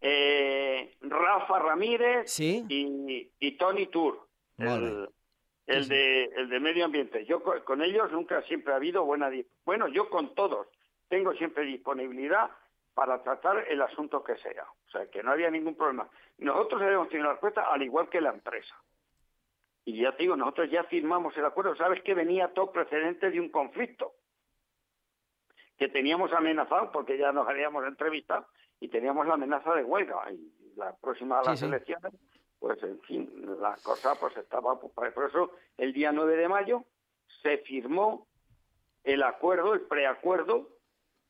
eh, 0.00 0.94
Rafa 1.00 1.58
Ramírez 1.58 2.30
Sí, 2.30 2.64
y, 2.68 3.30
y 3.38 3.52
Tony 3.56 3.86
Tour, 3.86 4.26
Molt 4.58 4.82
el, 4.84 5.08
el 5.66 5.84
Sí, 5.84 5.90
de, 5.90 6.24
el 6.24 6.48
de 6.48 6.60
medio 6.60 6.84
ambiente. 6.84 7.24
Yo 7.24 7.42
co- 7.42 7.64
con 7.64 7.82
ellos 7.82 8.10
nunca 8.12 8.42
siempre 8.42 8.72
ha 8.72 8.76
habido 8.76 9.04
buena... 9.04 9.30
Bueno, 9.64 9.88
yo 9.88 10.10
con 10.10 10.34
todos 10.34 10.66
tengo 11.08 11.32
siempre 11.34 11.64
disponibilidad 11.64 12.50
para 12.94 13.22
tratar 13.22 13.66
el 13.68 13.80
asunto 13.82 14.22
que 14.22 14.36
sea. 14.36 14.64
O 14.86 14.90
sea, 14.90 15.06
que 15.10 15.22
no 15.22 15.32
había 15.32 15.50
ningún 15.50 15.76
problema. 15.76 16.08
Nosotros 16.38 16.82
habíamos 16.82 17.08
tenido 17.08 17.26
la 17.28 17.32
respuesta 17.34 17.62
al 17.72 17.82
igual 17.82 18.08
que 18.08 18.20
la 18.20 18.30
empresa. 18.30 18.74
Y 19.84 20.00
ya 20.00 20.12
te 20.16 20.22
digo, 20.24 20.36
nosotros 20.36 20.70
ya 20.70 20.84
firmamos 20.84 21.36
el 21.36 21.44
acuerdo. 21.44 21.74
Sabes 21.76 22.02
que 22.02 22.14
venía 22.14 22.52
todo 22.52 22.70
precedente 22.70 23.30
de 23.30 23.40
un 23.40 23.48
conflicto 23.48 24.12
que 25.78 25.88
teníamos 25.88 26.32
amenazado 26.32 26.92
porque 26.92 27.18
ya 27.18 27.32
nos 27.32 27.48
habíamos 27.48 27.84
entrevistado 27.86 28.46
y 28.78 28.88
teníamos 28.88 29.26
la 29.26 29.34
amenaza 29.34 29.74
de 29.74 29.82
huelga. 29.84 30.30
Y 30.30 30.52
la 30.76 30.94
próxima 30.96 31.40
a 31.40 31.42
Sí, 31.44 31.50
las 31.50 31.58
sí. 31.60 31.64
elecciones, 31.66 32.12
pues 32.58 32.80
en 32.82 33.00
fin, 33.02 33.30
la 33.60 33.76
cosa 33.82 34.14
pues 34.20 34.36
estaba... 34.36 34.78
pues, 34.78 34.92
Por 35.12 35.28
eso 35.28 35.50
el 35.78 35.92
día 35.92 36.12
9 36.12 36.36
de 36.36 36.48
mayo 36.48 36.84
se 37.42 37.58
firmó 37.58 38.28
el 39.02 39.22
acuerdo, 39.24 39.74
el 39.74 39.80
preacuerdo, 39.80 40.68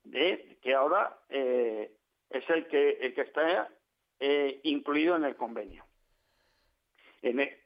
de 0.04 0.58
que 0.62 0.74
ahora 0.74 1.18
eh, 1.28 1.96
es 2.30 2.48
el 2.50 2.66
que, 2.68 2.90
el 3.00 3.14
que 3.14 3.20
está 3.22 3.68
eh, 4.20 4.60
incluido 4.64 5.16
en 5.16 5.24
el 5.24 5.36
convenio. 5.36 5.84
En 7.22 7.40
e- 7.40 7.58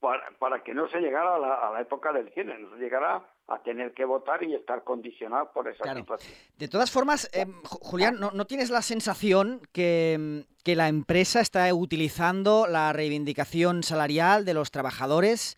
para, 0.00 0.30
para 0.38 0.62
que 0.62 0.74
no 0.74 0.88
se 0.88 1.00
llegara 1.00 1.36
a 1.36 1.38
la, 1.38 1.54
a 1.54 1.72
la 1.72 1.80
época 1.80 2.12
del 2.12 2.30
cierre, 2.32 2.58
no 2.58 2.70
se 2.76 2.82
llegara 2.82 3.26
a 3.46 3.62
tener 3.62 3.92
que 3.94 4.04
votar 4.04 4.42
y 4.42 4.54
estar 4.54 4.84
condicionado 4.84 5.50
por 5.52 5.68
esa 5.68 5.82
Claro. 5.82 6.00
situación. 6.00 6.34
De 6.58 6.68
todas 6.68 6.90
formas, 6.90 7.30
Ju- 7.32 7.78
Julián, 7.80 8.18
¿no, 8.20 8.30
no 8.32 8.46
tienes 8.46 8.70
la 8.70 8.82
sensación 8.82 9.62
que, 9.72 10.44
que 10.62 10.76
la 10.76 10.88
empresa 10.88 11.40
está 11.40 11.72
utilizando 11.74 12.66
la 12.66 12.92
reivindicación 12.92 13.82
salarial 13.82 14.44
de 14.44 14.54
los 14.54 14.70
trabajadores? 14.70 15.56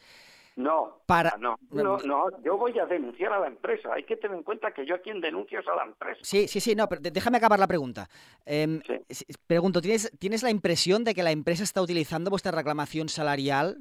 No, 0.57 1.03
Para- 1.05 1.37
no, 1.39 1.59
no, 1.71 1.99
no, 1.99 2.43
yo 2.43 2.57
voy 2.57 2.79
a 2.79 2.87
denunciar 2.87 3.31
a 3.33 3.41
la 3.41 3.47
empresa. 3.47 3.91
Hay 3.93 4.05
que 4.05 4.17
tener 4.17 4.39
en 4.39 4.43
cuenta 4.43 4.73
que 4.73 4.87
yo 4.87 4.95
a 4.95 4.99
quien 4.99 5.21
denuncio 5.21 5.61
es 5.61 5.69
a 5.69 5.75
la 5.77 5.85
empresa. 5.85 6.19
Sí, 6.23 6.49
sí, 6.49 6.61
sí, 6.61 6.75
no, 6.75 6.89
pero 6.89 7.03
déjame 7.03 7.37
acabar 7.37 7.59
la 7.59 7.67
pregunta. 7.67 8.09
Em, 8.47 8.81
Sí. 9.11 9.25
Pregunto, 9.47 9.83
¿tienes, 9.83 10.11
¿tienes 10.19 10.43
la 10.43 10.51
impresión 10.51 11.05
de 11.05 11.15
que 11.15 11.23
la 11.23 11.31
empresa 11.31 11.63
está 11.63 11.83
utilizando 11.83 12.31
vuestra 12.31 12.53
reclamación 12.53 13.09
salarial 13.11 13.77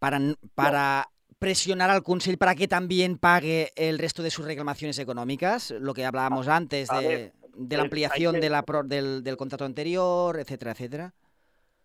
para, 0.00 0.18
para 0.56 1.08
presionar 1.38 1.88
al 1.90 2.02
Consell 2.02 2.36
para 2.36 2.54
que 2.56 2.66
también 2.68 3.16
pague 3.16 3.70
el 3.76 3.98
resto 4.00 4.22
de 4.24 4.30
sus 4.30 4.44
reclamaciones 4.44 4.98
económicas? 4.98 5.70
Lo 5.70 5.94
que 5.94 6.04
hablábamos 6.04 6.48
antes 6.48 6.88
de, 6.88 7.06
ver, 7.08 7.32
de 7.54 7.76
la 7.76 7.84
ampliación 7.84 8.34
que- 8.34 8.40
de 8.40 8.50
la 8.50 8.62
pro- 8.64 8.82
del, 8.82 9.22
del 9.22 9.36
contrato 9.36 9.64
anterior, 9.64 10.38
etcétera, 10.40 10.72
etcétera. 10.72 11.14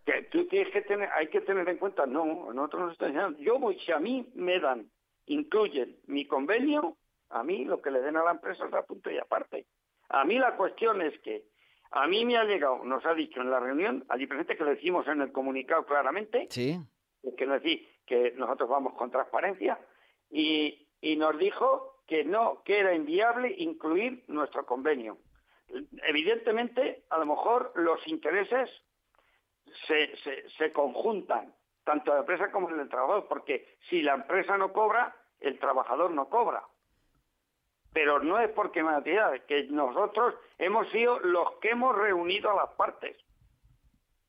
Que 0.08 0.24
tú 0.24 0.46
tienes 0.46 0.72
que 0.72 0.82
tener, 0.84 1.10
hay 1.12 1.28
que 1.28 1.42
tener 1.42 1.68
en 1.68 1.78
cuenta, 1.78 2.06
no, 2.06 2.54
nosotros 2.54 2.84
nos 2.84 2.92
están 2.94 3.12
diciendo, 3.12 3.38
yo 3.40 3.60
voy, 3.60 3.78
si 3.80 3.92
a 3.92 4.00
mí 4.00 4.32
me 4.36 4.58
dan, 4.58 4.90
incluyen 5.26 5.98
mi 6.06 6.26
convenio, 6.26 6.96
a 7.30 7.44
mí 7.44 7.66
lo 7.66 7.82
que 7.82 7.92
le 7.92 8.00
den 8.00 8.16
a 8.16 8.24
la 8.24 8.32
empresa 8.32 8.66
es 8.68 8.74
a 8.74 8.86
punto 8.86 9.12
y 9.12 9.18
aparte. 9.18 9.66
A 10.08 10.24
mí 10.24 10.40
la 10.40 10.56
cuestión 10.56 11.02
es 11.02 11.20
que 11.20 11.44
a 11.92 12.08
mí 12.08 12.24
me 12.24 12.38
ha 12.38 12.46
llegado, 12.46 12.86
nos 12.86 13.06
ha 13.06 13.14
dicho 13.14 13.42
en 13.42 13.52
la 13.52 13.60
reunión, 13.60 14.06
allí 14.08 14.28
presente 14.28 14.56
que 14.56 14.64
lo 14.64 14.70
decimos 14.70 15.06
en 15.10 15.20
el 15.20 15.34
comunicado 15.34 15.86
claramente, 15.86 16.48
Sí, 16.52 16.80
no 17.22 17.54
decir 17.54 17.86
que 18.06 18.32
nosotros 18.38 18.70
vamos 18.70 18.94
con 18.94 19.12
transparencia, 19.12 19.78
y, 20.30 20.88
y 21.02 21.18
nos 21.18 21.38
dijo 21.38 22.02
que 22.08 22.24
no, 22.24 22.64
que 22.64 22.80
era 22.80 22.96
inviable 22.96 23.54
incluir 23.58 24.24
nuestro 24.28 24.66
convenio. 24.66 25.18
Evidentemente, 26.04 27.04
a 27.10 27.18
lo 27.18 27.26
mejor 27.26 27.74
los 27.76 28.08
intereses 28.08 28.70
se, 29.88 30.16
se, 30.58 30.72
conjuntan, 30.72 31.54
tanto 31.84 32.14
la 32.14 32.20
empresa 32.20 32.52
como 32.52 32.70
el 32.70 32.90
trabajador, 32.90 33.28
porque 33.28 33.78
si 33.90 34.02
la 34.02 34.16
empresa 34.16 34.58
no 34.58 34.74
cobra, 34.74 35.16
el 35.40 35.60
trabajador 35.60 36.12
no 36.12 36.30
cobra. 36.30 36.64
Pero 37.94 38.20
no 38.20 38.40
es 38.40 38.50
porque 38.52 38.84
me 38.84 39.02
que 39.48 39.68
nosotros 39.70 40.36
hemos 40.58 40.90
sido 40.90 41.20
los 41.20 41.56
que 41.60 41.72
hemos 41.72 41.96
reunido 41.96 42.52
a 42.52 42.56
las 42.56 42.70
partes, 42.76 43.18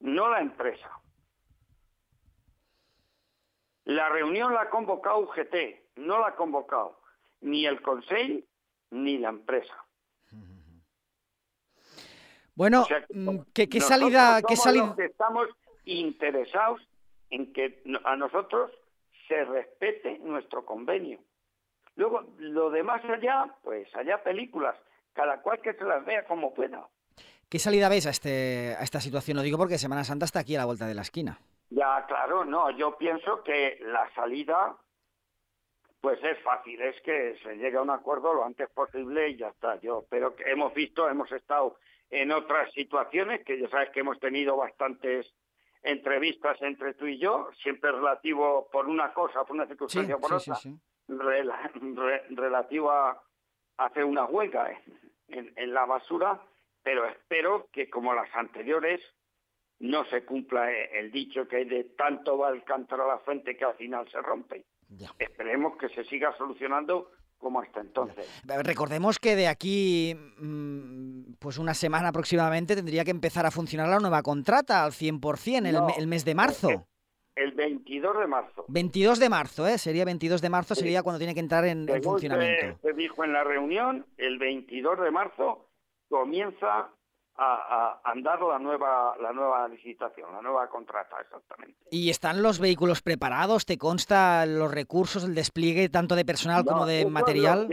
no 0.01 0.29
la 0.29 0.41
empresa. 0.41 0.91
La 3.85 4.09
reunión 4.09 4.53
la 4.55 4.63
ha 4.63 4.71
convocado 4.71 5.19
UGT, 5.21 5.97
no 5.97 6.19
la 6.19 6.29
ha 6.29 6.37
convocado 6.37 7.01
ni 7.41 7.67
el 7.67 7.81
Consejo 7.83 8.45
ni 8.91 9.19
la 9.19 9.31
empresa. 9.31 9.75
Bueno, 12.59 12.83
O 12.83 12.87
sea, 12.87 13.07
que 13.07 13.15
mm, 13.15 13.45
¿qué, 13.55 13.81
salida, 13.81 14.43
qué 14.43 14.57
salida? 14.57 14.87
los 14.87 14.97
que 14.97 15.05
estamos 15.05 15.49
interesados 15.85 16.81
en 17.31 17.53
que 17.53 17.85
a 18.03 18.17
nosotros 18.17 18.73
se 19.29 19.45
respete 19.45 20.19
nuestro 20.19 20.67
convenio. 20.67 21.21
Luego, 21.95 22.25
lo 22.39 22.69
demás 22.71 23.01
allá, 23.05 23.55
pues 23.63 23.95
allá 23.95 24.25
películas, 24.25 24.75
cada 25.13 25.41
cual 25.41 25.61
que 25.61 25.73
se 25.75 25.85
las 25.85 26.05
vea 26.05 26.25
como 26.25 26.53
pueda. 26.53 26.85
¿Qué 27.49 27.61
salida 27.61 27.89
ves 27.89 28.07
a, 28.07 28.11
este, 28.11 28.75
a 28.77 28.83
esta 28.83 29.01
situación? 29.01 29.37
Lo 29.37 29.45
digo 29.45 29.57
porque 29.57 29.79
Semana 29.79 30.03
Santa 30.03 30.25
está 30.25 30.41
aquí 30.41 30.57
a 30.57 30.59
la 30.59 30.65
vuelta 30.65 30.89
de 30.89 30.95
la 30.95 31.03
esquina. 31.03 31.39
Ya, 31.71 32.05
claro, 32.09 32.45
no, 32.45 32.73
yo 32.73 32.99
pienso 32.99 33.45
que 33.45 33.79
la 33.83 34.13
salida, 34.17 34.77
pues 36.01 36.19
es 36.25 36.43
fácil, 36.43 36.81
es 36.83 37.01
que 37.03 37.39
se 37.41 37.55
llegue 37.55 37.77
a 37.77 37.83
un 37.83 37.91
acuerdo 37.91 38.35
lo 38.35 38.45
antes 38.45 38.69
posible 38.71 39.29
y 39.29 39.37
ya 39.37 39.49
está. 39.51 39.77
Yo, 39.81 40.07
pero 40.11 40.35
hemos 40.45 40.75
visto, 40.75 41.09
hemos 41.09 41.31
estado 41.31 41.77
en 42.11 42.33
otras 42.33 42.73
situaciones, 42.73 43.45
que 43.45 43.61
ya 43.61 43.69
sabes 43.69 43.91
que 43.91 44.01
hemos 44.01 44.19
tenido 44.19 44.57
bastantes 44.57 45.27
entrevistas 45.83 46.61
entre 46.63 46.95
tú 46.95 47.07
y 47.07 47.19
yo, 47.19 47.51
siempre 47.63 47.93
relativo 47.93 48.69
por 48.73 48.89
una 48.89 49.13
cosa, 49.13 49.45
por 49.45 49.57
una 49.57 49.67
circunstancia 49.67 50.17
o 50.17 50.21
por 50.21 50.33
otra, 50.35 50.57
relativo 51.09 52.91
a 52.91 53.23
hacer 53.79 54.05
una 54.05 54.25
huelga 54.25 54.71
en, 55.29 55.53
en 55.57 55.73
la 55.73 55.87
basura, 55.87 56.41
pero 56.83 57.07
espero 57.07 57.69
que 57.73 57.89
como 57.89 58.15
las 58.15 58.35
anteriores 58.35 59.01
no 59.81 60.05
se 60.07 60.25
cumpla 60.25 60.73
el 60.73 61.13
dicho 61.13 61.47
que 61.47 61.57
hay 61.57 61.65
de 61.65 61.85
tanto 61.85 62.39
va 62.39 62.51
el 62.51 62.65
cántaro 62.65 63.05
a 63.05 63.15
la 63.15 63.19
fuente 63.21 63.57
que 63.57 63.65
al 63.65 63.77
final 63.77 64.09
se 64.11 64.21
rompe. 64.21 64.65
Esperemos 65.19 65.77
que 65.77 65.89
se 65.91 66.05
siga 66.05 66.37
solucionando 66.37 67.13
como 67.39 67.61
hasta 67.61 67.81
entonces. 67.81 68.27
Recordemos 68.45 69.19
que 69.19 69.37
de 69.37 69.49
aquí, 69.49 70.15
mm, 70.39 71.35
pues 71.39 71.59
una 71.59 71.75
semana 71.75 72.09
aproximadamente, 72.09 72.77
tendría 72.77 73.05
que 73.05 73.11
empezar 73.11 73.47
a 73.47 73.51
funcionar 73.51 73.89
la 73.89 74.01
nueva 74.01 74.23
contrata 74.23 74.85
al 74.85 74.93
100% 74.93 75.67
el, 75.69 75.77
el 75.97 76.07
mes 76.07 76.25
de 76.25 76.35
marzo. 76.35 76.87
El, 77.35 77.53
22 77.53 78.19
de 78.19 78.27
marzo. 78.27 78.65
22 78.69 79.19
de 79.21 79.29
marzo, 79.29 79.67
¿eh? 79.69 79.79
Sería 79.79 80.05
22 80.05 80.43
de 80.43 80.51
marzo, 80.51 80.75
sería 80.75 81.03
cuando 81.03 81.19
tiene 81.19 81.35
que 81.35 81.41
entrar 81.41 81.65
en, 81.65 81.87
funcionamiento. 82.03 82.79
Se, 82.83 82.89
se 82.89 82.93
dijo 82.95 83.25
en 83.25 83.33
la 83.33 83.45
reunión, 83.45 84.05
el 84.17 84.39
22 84.39 85.01
de 85.01 85.11
marzo 85.13 85.69
comienza 86.09 86.91
a, 87.39 88.01
andar 88.05 88.41
la 88.43 88.59
nueva, 88.59 89.17
la 89.21 89.33
nueva 89.33 89.69
licitación, 89.69 90.33
la 90.33 90.43
nueva 90.43 90.69
contrata, 90.69 91.21
exactamente. 91.21 91.79
¿Y 91.91 92.11
están 92.11 92.43
los 92.43 92.59
vehículos 92.59 93.01
preparados? 93.01 93.65
¿Te 93.65 93.79
consta 93.79 94.45
los 94.45 94.73
recursos, 94.73 95.25
el 95.25 95.35
despliegue 95.35 95.89
tanto 95.89 96.17
de 96.17 96.25
personal 96.25 96.65
como 96.65 96.85
de 96.85 97.07
material? 97.07 97.69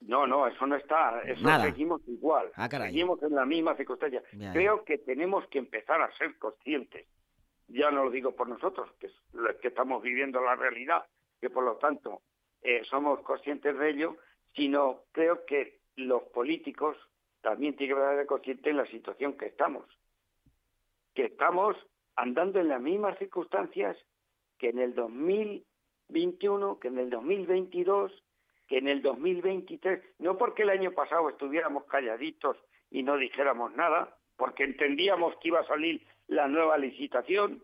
no, 0.00 0.26
no, 0.26 0.46
eso 0.46 0.66
no 0.66 0.76
está. 0.76 1.20
Eso 1.22 1.48
seguimos 1.62 2.00
igual. 2.08 2.50
Ah, 2.56 2.68
seguimos 2.68 3.22
en 3.22 3.34
la 3.34 3.44
misma 3.44 3.76
circunstancia. 3.76 4.22
Creo 4.52 4.84
que 4.84 4.98
tenemos 4.98 5.46
que 5.48 5.58
empezar 5.58 6.00
a 6.02 6.12
ser 6.16 6.36
conscientes. 6.38 7.06
Ya 7.68 7.90
no 7.90 8.04
lo 8.04 8.10
digo 8.10 8.32
por 8.32 8.48
nosotros, 8.48 8.88
que, 9.00 9.08
que 9.60 9.68
estamos 9.68 10.02
viviendo 10.02 10.40
la 10.40 10.54
realidad, 10.54 11.04
que 11.40 11.50
por 11.50 11.64
lo 11.64 11.76
tanto 11.76 12.22
eh, 12.62 12.82
somos 12.88 13.20
conscientes 13.20 13.76
de 13.76 13.90
ello, 13.90 14.16
sino 14.54 15.02
creo 15.12 15.44
que 15.46 15.80
los 15.96 16.22
políticos 16.24 16.96
también 17.46 17.76
tiene 17.76 17.94
que 17.94 18.00
haber 18.00 18.26
consciente 18.26 18.70
en 18.70 18.76
la 18.76 18.86
situación 18.86 19.36
que 19.36 19.46
estamos. 19.46 19.84
Que 21.14 21.26
estamos 21.26 21.76
andando 22.16 22.58
en 22.58 22.66
las 22.66 22.80
mismas 22.80 23.16
circunstancias 23.18 23.96
que 24.58 24.70
en 24.70 24.80
el 24.80 24.96
2021, 24.96 26.80
que 26.80 26.88
en 26.88 26.98
el 26.98 27.08
2022, 27.08 28.24
que 28.66 28.78
en 28.78 28.88
el 28.88 29.00
2023. 29.00 30.02
No 30.18 30.36
porque 30.36 30.64
el 30.64 30.70
año 30.70 30.90
pasado 30.90 31.28
estuviéramos 31.28 31.84
calladitos 31.84 32.56
y 32.90 33.04
no 33.04 33.16
dijéramos 33.16 33.72
nada, 33.76 34.18
porque 34.36 34.64
entendíamos 34.64 35.36
que 35.36 35.46
iba 35.46 35.60
a 35.60 35.68
salir 35.68 36.04
la 36.26 36.48
nueva 36.48 36.76
licitación, 36.78 37.62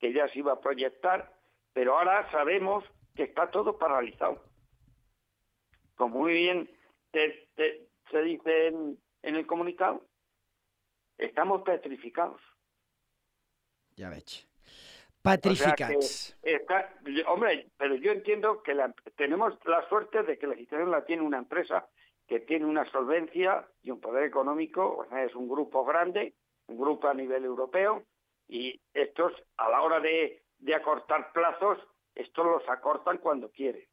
que 0.00 0.12
ya 0.12 0.26
se 0.26 0.40
iba 0.40 0.54
a 0.54 0.60
proyectar, 0.60 1.32
pero 1.72 1.96
ahora 1.96 2.28
sabemos 2.32 2.82
que 3.14 3.22
está 3.22 3.48
todo 3.48 3.78
paralizado. 3.78 4.42
Como 5.94 6.18
muy 6.18 6.32
bien 6.32 6.68
te, 7.12 7.46
se 8.10 8.22
dice 8.22 8.68
en, 8.68 8.98
el 9.22 9.46
comunicado, 9.46 10.06
estamos 11.18 11.62
petrificados. 11.62 12.40
Ya 13.96 14.10
ves. 14.10 14.48
Petrificados. 15.22 16.36
hombre, 17.26 17.70
pero 17.76 17.94
yo 17.94 18.10
entiendo 18.10 18.62
que 18.62 18.74
tenemos 19.16 19.54
la 19.66 19.88
suerte 19.88 20.22
de 20.24 20.38
que 20.38 20.46
la 20.46 20.54
institución 20.54 20.90
la 20.90 21.04
tiene 21.04 21.22
una 21.22 21.38
empresa 21.38 21.88
que 22.26 22.40
tiene 22.40 22.64
una 22.64 22.84
solvencia 22.90 23.68
y 23.82 23.90
un 23.90 24.00
poder 24.00 24.24
económico, 24.24 25.06
es 25.16 25.34
un 25.34 25.48
grupo 25.48 25.84
grande, 25.84 26.34
un 26.66 26.78
grupo 26.78 27.08
a 27.08 27.14
nivel 27.14 27.44
europeo, 27.44 28.04
y 28.48 28.80
estos, 28.94 29.32
a 29.56 29.68
la 29.68 29.82
hora 29.82 30.00
de, 30.00 30.42
de 30.58 30.74
acortar 30.74 31.32
plazos, 31.32 31.78
estos 32.14 32.44
los 32.44 32.68
acortan 32.68 33.18
cuando 33.18 33.50
quieren, 33.50 33.86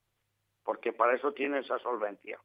porque 0.64 0.94
para 0.94 1.16
eso 1.16 1.34
tiene 1.34 1.60
esa 1.60 1.80
solvencia. 1.80 2.40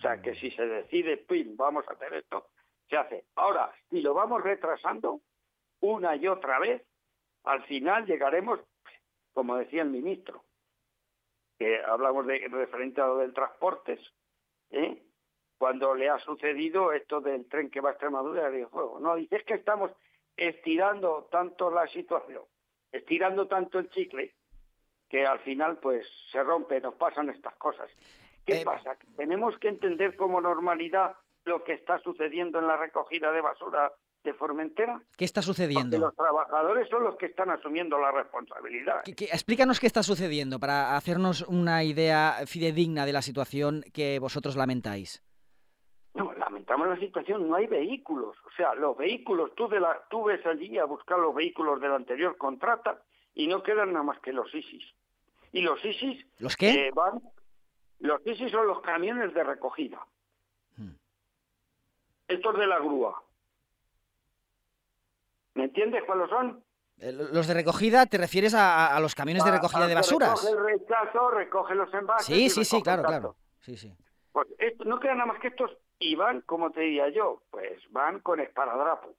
O 0.00 0.02
sea, 0.02 0.22
que 0.22 0.34
si 0.34 0.50
se 0.50 0.66
decide, 0.66 1.18
pim, 1.18 1.54
vamos 1.58 1.86
a 1.86 1.92
hacer 1.92 2.14
esto, 2.14 2.48
se 2.88 2.96
hace. 2.96 3.26
Ahora, 3.34 3.70
si 3.90 4.00
lo 4.00 4.14
vamos 4.14 4.42
retrasando 4.42 5.20
una 5.80 6.16
y 6.16 6.26
otra 6.26 6.58
vez, 6.58 6.82
al 7.44 7.62
final 7.64 8.06
llegaremos, 8.06 8.60
como 9.34 9.56
decía 9.56 9.82
el 9.82 9.90
ministro, 9.90 10.44
que 11.58 11.82
hablamos 11.84 12.26
de 12.26 12.48
referente 12.48 13.02
a 13.02 13.08
lo 13.08 13.18
del 13.18 13.34
transportes, 13.34 14.00
¿eh? 14.70 15.02
cuando 15.58 15.94
le 15.94 16.08
ha 16.08 16.18
sucedido 16.20 16.92
esto 16.92 17.20
del 17.20 17.46
tren 17.46 17.68
que 17.68 17.82
va 17.82 17.90
a 17.90 17.92
Extremadura 17.92 18.50
de 18.50 18.64
juego. 18.64 19.00
No, 19.00 19.16
dice 19.16 19.36
es 19.36 19.44
que 19.44 19.52
estamos 19.52 19.92
estirando 20.34 21.28
tanto 21.30 21.70
la 21.70 21.86
situación, 21.88 22.44
estirando 22.90 23.48
tanto 23.48 23.78
el 23.78 23.90
chicle, 23.90 24.34
que 25.10 25.26
al 25.26 25.40
final 25.40 25.76
pues 25.76 26.08
se 26.32 26.42
rompe, 26.42 26.80
nos 26.80 26.94
pasan 26.94 27.28
estas 27.28 27.54
cosas. 27.56 27.90
¿Qué 28.50 28.62
eh, 28.62 28.64
pasa? 28.64 28.96
Tenemos 29.16 29.56
que 29.58 29.68
entender 29.68 30.16
como 30.16 30.40
normalidad 30.40 31.14
lo 31.44 31.62
que 31.62 31.72
está 31.74 32.00
sucediendo 32.00 32.58
en 32.58 32.66
la 32.66 32.76
recogida 32.76 33.30
de 33.30 33.40
basura 33.40 33.92
de 34.24 34.34
Formentera. 34.34 35.00
¿Qué 35.16 35.24
está 35.24 35.40
sucediendo? 35.40 35.96
Porque 35.96 35.98
los 35.98 36.16
trabajadores 36.16 36.88
son 36.88 37.04
los 37.04 37.16
que 37.16 37.26
están 37.26 37.50
asumiendo 37.50 37.98
la 37.98 38.10
responsabilidad. 38.10 39.02
explícanos 39.06 39.80
qué 39.80 39.86
está 39.86 40.02
sucediendo 40.02 40.58
para 40.58 40.96
hacernos 40.96 41.42
una 41.42 41.84
idea 41.84 42.40
fidedigna 42.46 43.06
de 43.06 43.12
la 43.12 43.22
situación 43.22 43.84
que 43.94 44.18
vosotros 44.18 44.56
lamentáis. 44.56 45.22
No, 46.12 46.32
lamentamos 46.32 46.88
la 46.88 46.98
situación, 46.98 47.48
no 47.48 47.54
hay 47.54 47.68
vehículos. 47.68 48.36
O 48.44 48.50
sea, 48.56 48.74
los 48.74 48.96
vehículos, 48.96 49.54
tú, 49.54 49.68
de 49.68 49.78
la, 49.78 50.02
tú 50.10 50.24
ves 50.24 50.44
allí 50.44 50.76
a 50.76 50.84
buscar 50.84 51.18
los 51.18 51.34
vehículos 51.34 51.80
del 51.80 51.92
anterior 51.92 52.36
contrata 52.36 53.00
y 53.32 53.46
no 53.46 53.62
quedan 53.62 53.92
nada 53.92 54.02
más 54.02 54.18
que 54.18 54.32
los 54.32 54.52
ISIS. 54.52 54.84
Y 55.52 55.62
los 55.62 55.82
ISIS 55.84 56.26
¿Los 56.38 56.56
qué? 56.56 56.88
Eh, 56.88 56.90
van 56.92 57.20
los 58.00 58.20
ISIS 58.26 58.50
son 58.50 58.66
los 58.66 58.80
camiones 58.80 59.32
de 59.34 59.44
recogida. 59.44 60.04
Hmm. 60.76 60.92
Estos 62.28 62.58
de 62.58 62.66
la 62.66 62.78
grúa. 62.78 63.22
¿Me 65.54 65.64
entiendes 65.64 66.02
cuáles 66.04 66.28
son? 66.28 66.62
Eh, 66.98 67.12
los 67.12 67.46
de 67.46 67.54
recogida, 67.54 68.06
¿te 68.06 68.18
refieres 68.18 68.54
a, 68.54 68.98
los 69.00 69.14
camiones 69.14 69.44
de 69.44 69.50
recogida 69.50 69.86
de 69.86 69.94
basuras? 69.94 70.42
Recoge 70.42 70.52
el 70.52 70.78
rechazo, 70.78 71.30
recoge 71.30 71.74
los 71.74 71.94
envases. 71.94 72.26
Sí, 72.26 72.50
sí, 72.50 72.64
sí, 72.64 72.82
claro, 72.82 73.02
claro. 73.02 73.36
Sí, 73.60 73.76
sí. 73.76 73.94
Pues 74.32 74.46
no 74.84 75.00
queda 75.00 75.14
nada 75.14 75.26
más 75.26 75.40
que 75.40 75.48
estos, 75.48 75.70
y 75.98 76.14
van, 76.14 76.42
como 76.42 76.70
te 76.70 76.80
diría 76.80 77.08
yo, 77.08 77.42
pues 77.50 77.80
van 77.90 78.20
con 78.20 78.40
esparadrapo. 78.40 79.14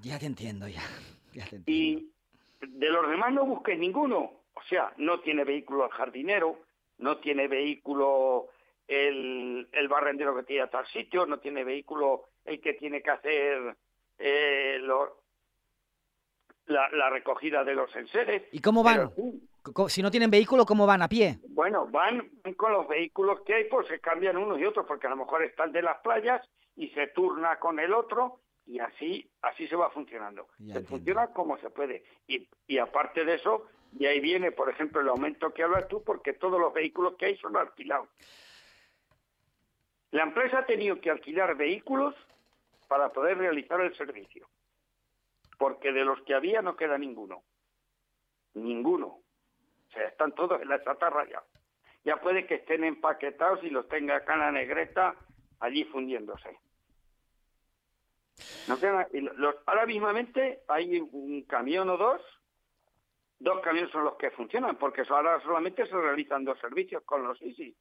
Ya 0.00 0.18
te 0.18 0.26
entiendo, 0.26 0.68
ya. 0.68 0.82
ya 1.32 1.46
te 1.46 1.56
entiendo. 1.56 1.64
Y 1.66 2.12
de 2.60 2.90
los 2.90 3.08
demás 3.08 3.32
no 3.32 3.44
busques 3.44 3.78
ninguno. 3.78 4.32
O 4.54 4.62
sea, 4.68 4.92
no 4.96 5.20
tiene 5.20 5.44
vehículo 5.44 5.84
al 5.84 5.90
jardinero, 5.90 6.58
no 6.98 7.18
tiene 7.18 7.48
vehículo 7.48 8.48
el, 8.86 9.68
el 9.72 9.88
barrendero 9.88 10.36
que 10.36 10.44
tiene 10.44 10.62
a 10.62 10.70
tal 10.70 10.86
sitio, 10.86 11.26
no 11.26 11.38
tiene 11.38 11.64
vehículo 11.64 12.24
el 12.44 12.60
que 12.60 12.74
tiene 12.74 13.02
que 13.02 13.10
hacer 13.10 13.76
eh, 14.18 14.78
la, 16.66 17.10
recogida 17.10 17.64
de 17.64 17.74
los 17.74 17.94
enseres. 17.94 18.44
¿Y 18.52 18.60
cómo 18.60 18.82
van? 18.82 19.10
si 19.88 20.00
no 20.00 20.10
tienen 20.10 20.30
vehículo, 20.30 20.64
¿cómo 20.64 20.86
van? 20.86 21.02
¿A 21.02 21.08
pie? 21.08 21.40
Bueno, 21.48 21.88
van 21.88 22.30
con 22.56 22.72
los 22.72 22.86
vehículos 22.86 23.40
que 23.40 23.54
hay, 23.54 23.64
pues 23.64 23.88
se 23.88 23.98
cambian 23.98 24.36
unos 24.36 24.60
y 24.60 24.64
otros, 24.64 24.86
porque 24.86 25.08
a 25.08 25.10
lo 25.10 25.16
mejor 25.16 25.42
están 25.42 25.72
de 25.72 25.82
las 25.82 25.98
playas 25.98 26.40
y 26.76 26.88
se 26.90 27.08
turna 27.08 27.58
con 27.58 27.80
el 27.80 27.92
otro 27.92 28.40
y 28.64 28.78
así 28.78 29.28
así 29.42 29.66
se 29.68 29.76
va 29.76 29.90
funcionando. 29.90 30.48
se 30.72 30.82
funciona 30.82 31.28
como 31.28 31.58
se 31.58 31.70
puede. 31.70 32.04
Y, 32.28 32.48
y 32.68 32.78
aparte 32.78 33.24
de 33.24 33.34
eso, 33.34 33.66
y 33.98 34.06
ahí 34.06 34.20
viene, 34.20 34.52
por 34.52 34.68
ejemplo, 34.68 35.00
el 35.00 35.08
aumento 35.08 35.52
que 35.54 35.62
hablas 35.62 35.88
tú, 35.88 36.02
porque 36.02 36.34
todos 36.34 36.60
los 36.60 36.72
vehículos 36.72 37.16
que 37.16 37.26
hay 37.26 37.36
son 37.38 37.56
alquilados. 37.56 38.08
La 40.10 40.22
empresa 40.22 40.58
ha 40.58 40.66
tenido 40.66 41.00
que 41.00 41.10
alquilar 41.10 41.56
vehículos 41.56 42.14
para 42.88 43.12
poder 43.12 43.38
realizar 43.38 43.80
el 43.80 43.96
servicio, 43.96 44.48
porque 45.58 45.92
de 45.92 46.04
los 46.04 46.20
que 46.22 46.34
había 46.34 46.62
no 46.62 46.76
queda 46.76 46.98
ninguno. 46.98 47.42
Ninguno. 48.54 49.06
O 49.06 49.90
sea, 49.92 50.08
están 50.08 50.32
todos 50.32 50.60
en 50.60 50.68
la 50.68 50.82
chatarra 50.82 51.26
ya. 51.28 51.42
Ya 52.04 52.20
puede 52.20 52.46
que 52.46 52.56
estén 52.56 52.84
empaquetados 52.84 53.62
y 53.64 53.70
los 53.70 53.88
tenga 53.88 54.16
acá 54.16 54.34
en 54.34 54.40
la 54.40 54.52
negreta 54.52 55.16
allí 55.60 55.84
fundiéndose. 55.84 56.56
No 58.68 58.78
queda, 58.78 59.08
ahora 59.64 59.86
mismamente 59.86 60.62
hay 60.68 61.00
un 61.00 61.42
camión 61.42 61.88
o 61.88 61.96
dos 61.96 62.20
dos 63.38 63.60
camiones 63.60 63.90
son 63.90 64.04
los 64.04 64.16
que 64.16 64.30
funcionan, 64.30 64.76
porque 64.76 65.02
ahora 65.08 65.40
solamente 65.42 65.86
se 65.86 65.94
realizan 65.94 66.44
dos 66.44 66.58
servicios 66.58 67.02
con 67.04 67.24
los 67.24 67.40
ISIS. 67.42 67.74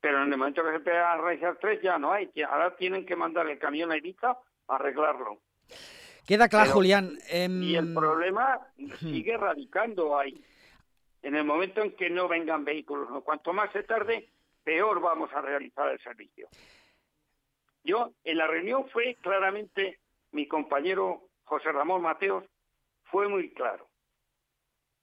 Pero 0.00 0.22
en 0.22 0.32
el 0.32 0.38
momento 0.38 0.62
que 0.62 0.70
se 0.70 0.76
empieza 0.76 1.12
a 1.12 1.18
realizar 1.18 1.58
tres 1.60 1.80
ya 1.82 1.98
no 1.98 2.12
hay. 2.12 2.30
Ahora 2.48 2.74
tienen 2.76 3.04
que 3.04 3.16
mandar 3.16 3.48
el 3.48 3.58
camión 3.58 3.92
a 3.92 3.96
Ibiza 3.96 4.30
a 4.30 4.74
arreglarlo. 4.74 5.40
Queda 6.26 6.48
clar, 6.48 6.64
Pero- 6.64 6.74
Julián. 6.74 7.18
Y 7.30 7.74
el 7.74 7.88
em, 7.88 7.94
problema 7.94 8.60
sigue 9.00 9.36
radicando 9.36 10.18
ahí. 10.18 10.42
En 11.22 11.34
el 11.36 11.44
momento 11.44 11.82
en 11.82 11.94
que 11.96 12.08
no 12.08 12.28
vengan 12.28 12.64
vehículos, 12.64 13.10
¿no? 13.10 13.20
cuanto 13.22 13.52
más 13.52 13.70
se 13.72 13.82
tarde, 13.82 14.30
peor 14.64 15.00
vamos 15.00 15.30
a 15.34 15.42
realizar 15.42 15.90
el 15.90 16.00
servicio. 16.00 16.48
Yo, 17.84 18.12
en 18.24 18.38
la 18.38 18.46
reunión 18.46 18.88
fue 18.88 19.16
claramente, 19.20 20.00
mi 20.32 20.46
compañero 20.46 21.28
José 21.44 21.72
Ramón 21.72 22.02
Mateos 22.02 22.44
fue 23.04 23.28
muy 23.28 23.52
claro. 23.52 23.89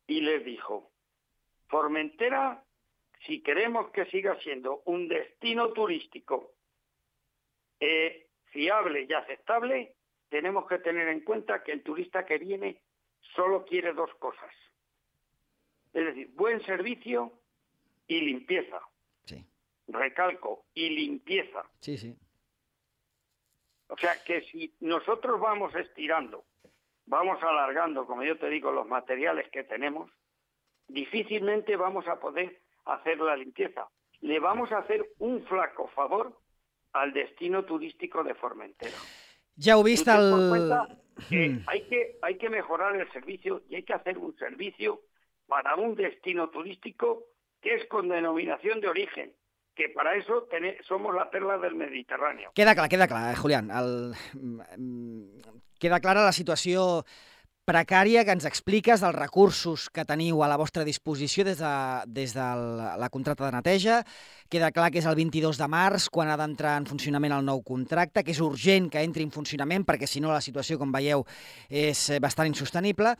Y 0.07 0.21
les 0.21 0.43
dijo, 0.45 0.91
Formentera, 1.67 2.63
si 3.25 3.41
queremos 3.41 3.91
que 3.91 4.05
siga 4.05 4.39
siendo 4.39 4.81
un 4.85 5.07
destino 5.07 5.73
turístico 5.73 6.53
eh, 7.79 8.27
fiable 8.45 9.05
y 9.07 9.13
aceptable, 9.13 9.95
tenemos 10.29 10.67
que 10.67 10.79
tener 10.79 11.07
en 11.09 11.21
cuenta 11.21 11.63
que 11.63 11.73
el 11.73 11.83
turista 11.83 12.25
que 12.25 12.37
viene 12.37 12.81
solo 13.35 13.65
quiere 13.65 13.93
dos 13.93 14.13
cosas. 14.15 14.51
Es 15.93 16.05
decir, 16.05 16.29
buen 16.35 16.61
servicio 16.65 17.33
y 18.07 18.21
limpieza. 18.21 18.79
Sí, 19.25 19.45
Recalco, 19.87 20.65
y 20.73 20.89
limpieza. 20.89 21.63
sí, 21.79 21.97
sí. 21.97 22.15
O 23.89 23.97
sea 23.97 24.21
que 24.25 24.41
si 24.41 24.73
nosotros 24.81 25.39
vamos 25.39 25.73
estirando, 25.75 26.43
vamos 27.07 27.41
alargando, 27.41 28.05
como 28.05 28.23
yo 28.23 28.37
te 28.37 28.49
digo, 28.49 28.71
los 28.71 28.87
materiales 28.87 29.49
que 29.51 29.63
tenemos, 29.63 30.11
difícilmente 30.87 31.75
vamos 31.75 32.07
a 32.07 32.19
poder 32.19 32.61
hacer 32.85 33.17
la 33.19 33.35
limpieza. 33.35 33.87
Le 34.21 34.39
vamos 34.39 34.71
a 34.71 34.79
hacer 34.79 35.05
un 35.19 35.43
flaco 35.45 35.87
favor 35.89 36.37
al 36.93 37.13
destino 37.13 37.65
turístico 37.65 38.23
de 38.23 38.35
Formentera. 38.35 38.97
Ja 39.59 39.81
vist 39.81 40.07
el... 40.07 40.71
que 41.29 41.49
Mm. 41.49 41.63
hay 41.65 41.81
que 41.87 42.17
hay 42.21 42.37
que 42.37 42.49
mejorar 42.49 42.95
el 42.95 43.11
servicio 43.11 43.63
y 43.67 43.75
hay 43.75 43.83
que 43.83 43.93
hacer 43.93 44.19
un 44.19 44.35
servicio 44.37 45.01
para 45.47 45.75
un 45.75 45.95
destino 45.95 46.49
turístico 46.49 47.23
que 47.59 47.73
es 47.73 47.87
con 47.87 48.07
denominación 48.07 48.81
de 48.81 48.87
origen, 48.87 49.33
que 49.73 49.89
para 49.89 50.15
eso 50.15 50.47
somos 50.83 51.15
la 51.15 51.31
perla 51.31 51.57
del 51.57 51.73
Mediterráneo. 51.73 52.51
Queda 52.53 52.75
clar, 52.75 52.87
queda 52.87 53.07
clar, 53.07 53.35
Julián. 53.35 53.71
El... 53.71 54.13
Queda 55.77 56.01
clara 56.01 56.25
la 56.25 56.33
situació 56.33 57.05
precària 57.67 58.23
que 58.23 58.31
ens 58.31 58.45
expliques 58.47 59.01
dels 59.03 59.15
recursos 59.17 59.89
que 59.91 60.05
teniu 60.07 60.39
a 60.39 60.47
la 60.47 60.55
vostra 60.57 60.85
disposició 60.87 61.43
des 61.43 61.59
de, 61.59 61.71
des 62.07 62.31
de 62.33 62.45
la, 62.97 63.09
contracta 63.11 63.43
de 63.43 63.57
neteja. 63.57 63.97
Queda 64.47 64.71
clar 64.71 64.87
que 64.93 65.01
és 65.01 65.07
el 65.09 65.17
22 65.19 65.59
de 65.59 65.67
març 65.67 66.07
quan 66.07 66.31
ha 66.31 66.37
d'entrar 66.39 66.77
en 66.79 66.87
funcionament 66.87 67.35
el 67.35 67.43
nou 67.45 67.59
contracte, 67.67 68.23
que 68.23 68.31
és 68.31 68.39
urgent 68.39 68.87
que 68.93 69.03
entri 69.03 69.27
en 69.27 69.33
funcionament 69.35 69.83
perquè 69.83 70.07
si 70.07 70.23
no 70.23 70.31
la 70.31 70.41
situació, 70.41 70.79
com 70.79 70.95
veieu, 70.95 71.25
és 71.67 72.07
eh, 72.09 72.21
bastant 72.23 72.47
insostenible. 72.47 73.17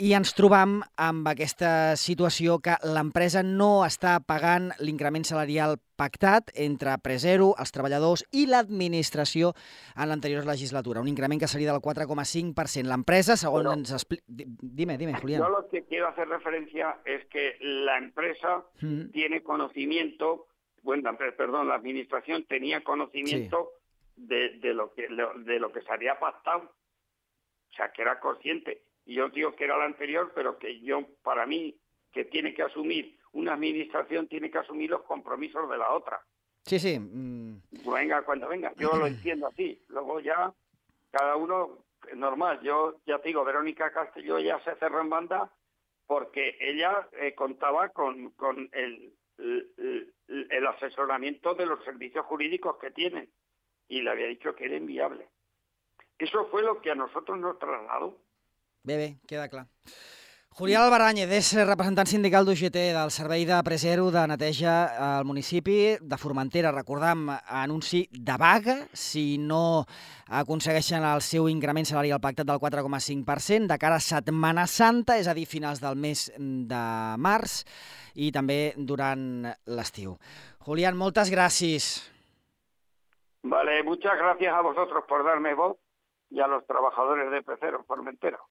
I 0.00 0.14
ens 0.16 0.32
trobam 0.34 0.78
amb 0.98 1.28
aquesta 1.30 1.94
situació 2.00 2.56
que 2.64 2.74
l'empresa 2.90 3.42
no 3.44 3.84
està 3.86 4.16
pagant 4.24 4.70
l'increment 4.80 5.22
salarial 5.28 5.76
pactat 6.00 6.48
entre 6.58 6.96
Presero, 7.04 7.52
els 7.60 7.70
treballadors 7.70 8.24
i 8.34 8.46
l'administració 8.50 9.52
en 9.94 10.08
l'anterior 10.10 10.46
legislatura. 10.48 11.00
Un 11.04 11.12
increment 11.12 11.38
que 11.38 11.46
seria 11.46 11.70
del 11.70 11.82
4,5%. 11.84 12.88
L'empresa, 12.88 13.36
segons 13.36 13.62
Però- 13.68 13.76
ens 13.76 13.92
explica... 13.92 14.24
Dime, 14.26 14.96
dime, 14.98 15.12
Yo 15.12 15.20
Julián. 15.20 15.42
lo 15.52 15.68
que 15.68 15.84
quiero 15.84 16.08
hacer 16.08 16.26
referencia 16.28 16.96
es 17.04 17.26
que 17.26 17.56
la 17.60 17.98
empresa 17.98 18.64
Mm, 18.80 19.10
tiene 19.12 19.42
conocimiento, 19.44 20.48
bueno, 20.82 21.16
per- 21.16 21.36
perdón, 21.36 21.68
la 21.68 21.74
administración 21.76 22.44
tenía 22.48 22.82
conocimiento 22.82 23.70
de, 24.16 24.58
de 24.58 24.74
lo 24.74 24.92
que 24.94 25.06
de 25.06 25.60
lo 25.60 25.70
que 25.70 25.82
se 25.82 25.92
había 25.92 26.18
pactado, 26.18 26.64
o 26.64 27.74
sea, 27.76 27.92
que 27.92 28.02
era 28.02 28.18
consciente. 28.18 28.82
Y 29.04 29.14
yo 29.14 29.28
digo 29.28 29.54
que 29.56 29.64
era 29.64 29.76
la 29.76 29.84
anterior, 29.84 30.32
pero 30.34 30.58
que 30.58 30.80
yo, 30.80 31.06
para 31.22 31.46
mí, 31.46 31.76
que 32.12 32.24
tiene 32.24 32.54
que 32.54 32.62
asumir, 32.62 33.18
una 33.32 33.54
administración 33.54 34.28
tiene 34.28 34.50
que 34.50 34.58
asumir 34.58 34.90
los 34.90 35.02
compromisos 35.02 35.68
de 35.68 35.78
la 35.78 35.92
otra. 35.92 36.20
Sí, 36.64 36.78
sí. 36.78 36.98
mm, 36.98 37.62
Venga, 37.92 38.22
cuando 38.22 38.48
venga, 38.48 38.72
yo 38.76 38.94
lo 38.96 39.06
entiendo 39.06 39.48
así. 39.48 39.82
Luego 39.88 40.20
ya, 40.20 40.52
cada 41.10 41.36
uno, 41.36 41.84
normal. 42.14 42.60
Yo 42.62 43.00
ya 43.06 43.18
te 43.18 43.28
digo, 43.28 43.44
Verónica 43.44 43.92
Castillo 43.92 44.38
ya 44.38 44.62
se 44.64 44.74
cerró 44.76 45.00
en 45.00 45.10
banda 45.10 45.50
porque 46.06 46.56
ella 46.60 47.08
eh, 47.12 47.34
contaba 47.34 47.88
con, 47.88 48.30
con 48.30 48.68
el, 48.72 49.12
el, 49.38 50.14
el 50.28 50.66
asesoramiento 50.66 51.54
de 51.54 51.66
los 51.66 51.82
servicios 51.84 52.26
jurídicos 52.26 52.76
que 52.78 52.90
tienen 52.90 53.30
y 53.88 54.02
le 54.02 54.10
había 54.10 54.26
dicho 54.26 54.54
que 54.54 54.66
era 54.66 54.76
inviable. 54.76 55.28
Eso 56.18 56.46
fue 56.50 56.62
lo 56.62 56.80
que 56.80 56.90
a 56.90 56.94
nosotros 56.94 57.38
nos 57.38 57.58
trasladó. 57.58 58.18
Bé, 58.82 58.96
bé, 58.98 59.08
queda 59.30 59.46
clar. 59.46 59.68
Julià 60.58 60.80
Albaranyez 60.82 61.30
és 61.32 61.46
representant 61.64 62.08
sindical 62.10 62.42
d'UGT 62.44 62.74
del 62.92 63.12
Servei 63.14 63.44
de 63.48 63.56
Presero 63.64 64.08
de 64.10 64.24
Neteja 64.26 64.72
al 65.06 65.24
municipi 65.24 65.76
de 66.02 66.16
Formentera. 66.18 66.72
Recordam, 66.74 67.22
anunci 67.46 68.02
de 68.10 68.34
vaga 68.42 68.74
si 68.92 69.38
no 69.38 69.84
aconsegueixen 70.26 71.06
el 71.08 71.22
seu 71.22 71.46
increment 71.48 71.86
salarial 71.86 72.20
pactat 72.20 72.50
del 72.50 72.58
4,5% 72.58 73.70
de 73.70 73.78
cara 73.78 74.00
a 74.00 74.02
Setmana 74.02 74.66
Santa, 74.66 75.16
és 75.22 75.30
a 75.30 75.36
dir, 75.38 75.46
finals 75.46 75.78
del 75.80 75.94
mes 75.94 76.26
de 76.36 76.82
març 77.22 77.62
i 78.18 78.32
també 78.34 78.74
durant 78.76 79.46
l'estiu. 79.78 80.18
Julián, 80.66 80.98
moltes 80.98 81.30
gràcies. 81.30 81.92
Vale, 83.46 83.84
muchas 83.86 84.18
gracias 84.18 84.52
a 84.52 84.66
vosotros 84.66 85.06
por 85.06 85.22
darme 85.22 85.54
voz 85.54 85.78
y 86.32 86.40
a 86.40 86.48
los 86.48 86.66
trabajadores 86.66 87.30
de 87.30 87.42
Pecero, 87.42 87.84
Formentera. 87.84 88.42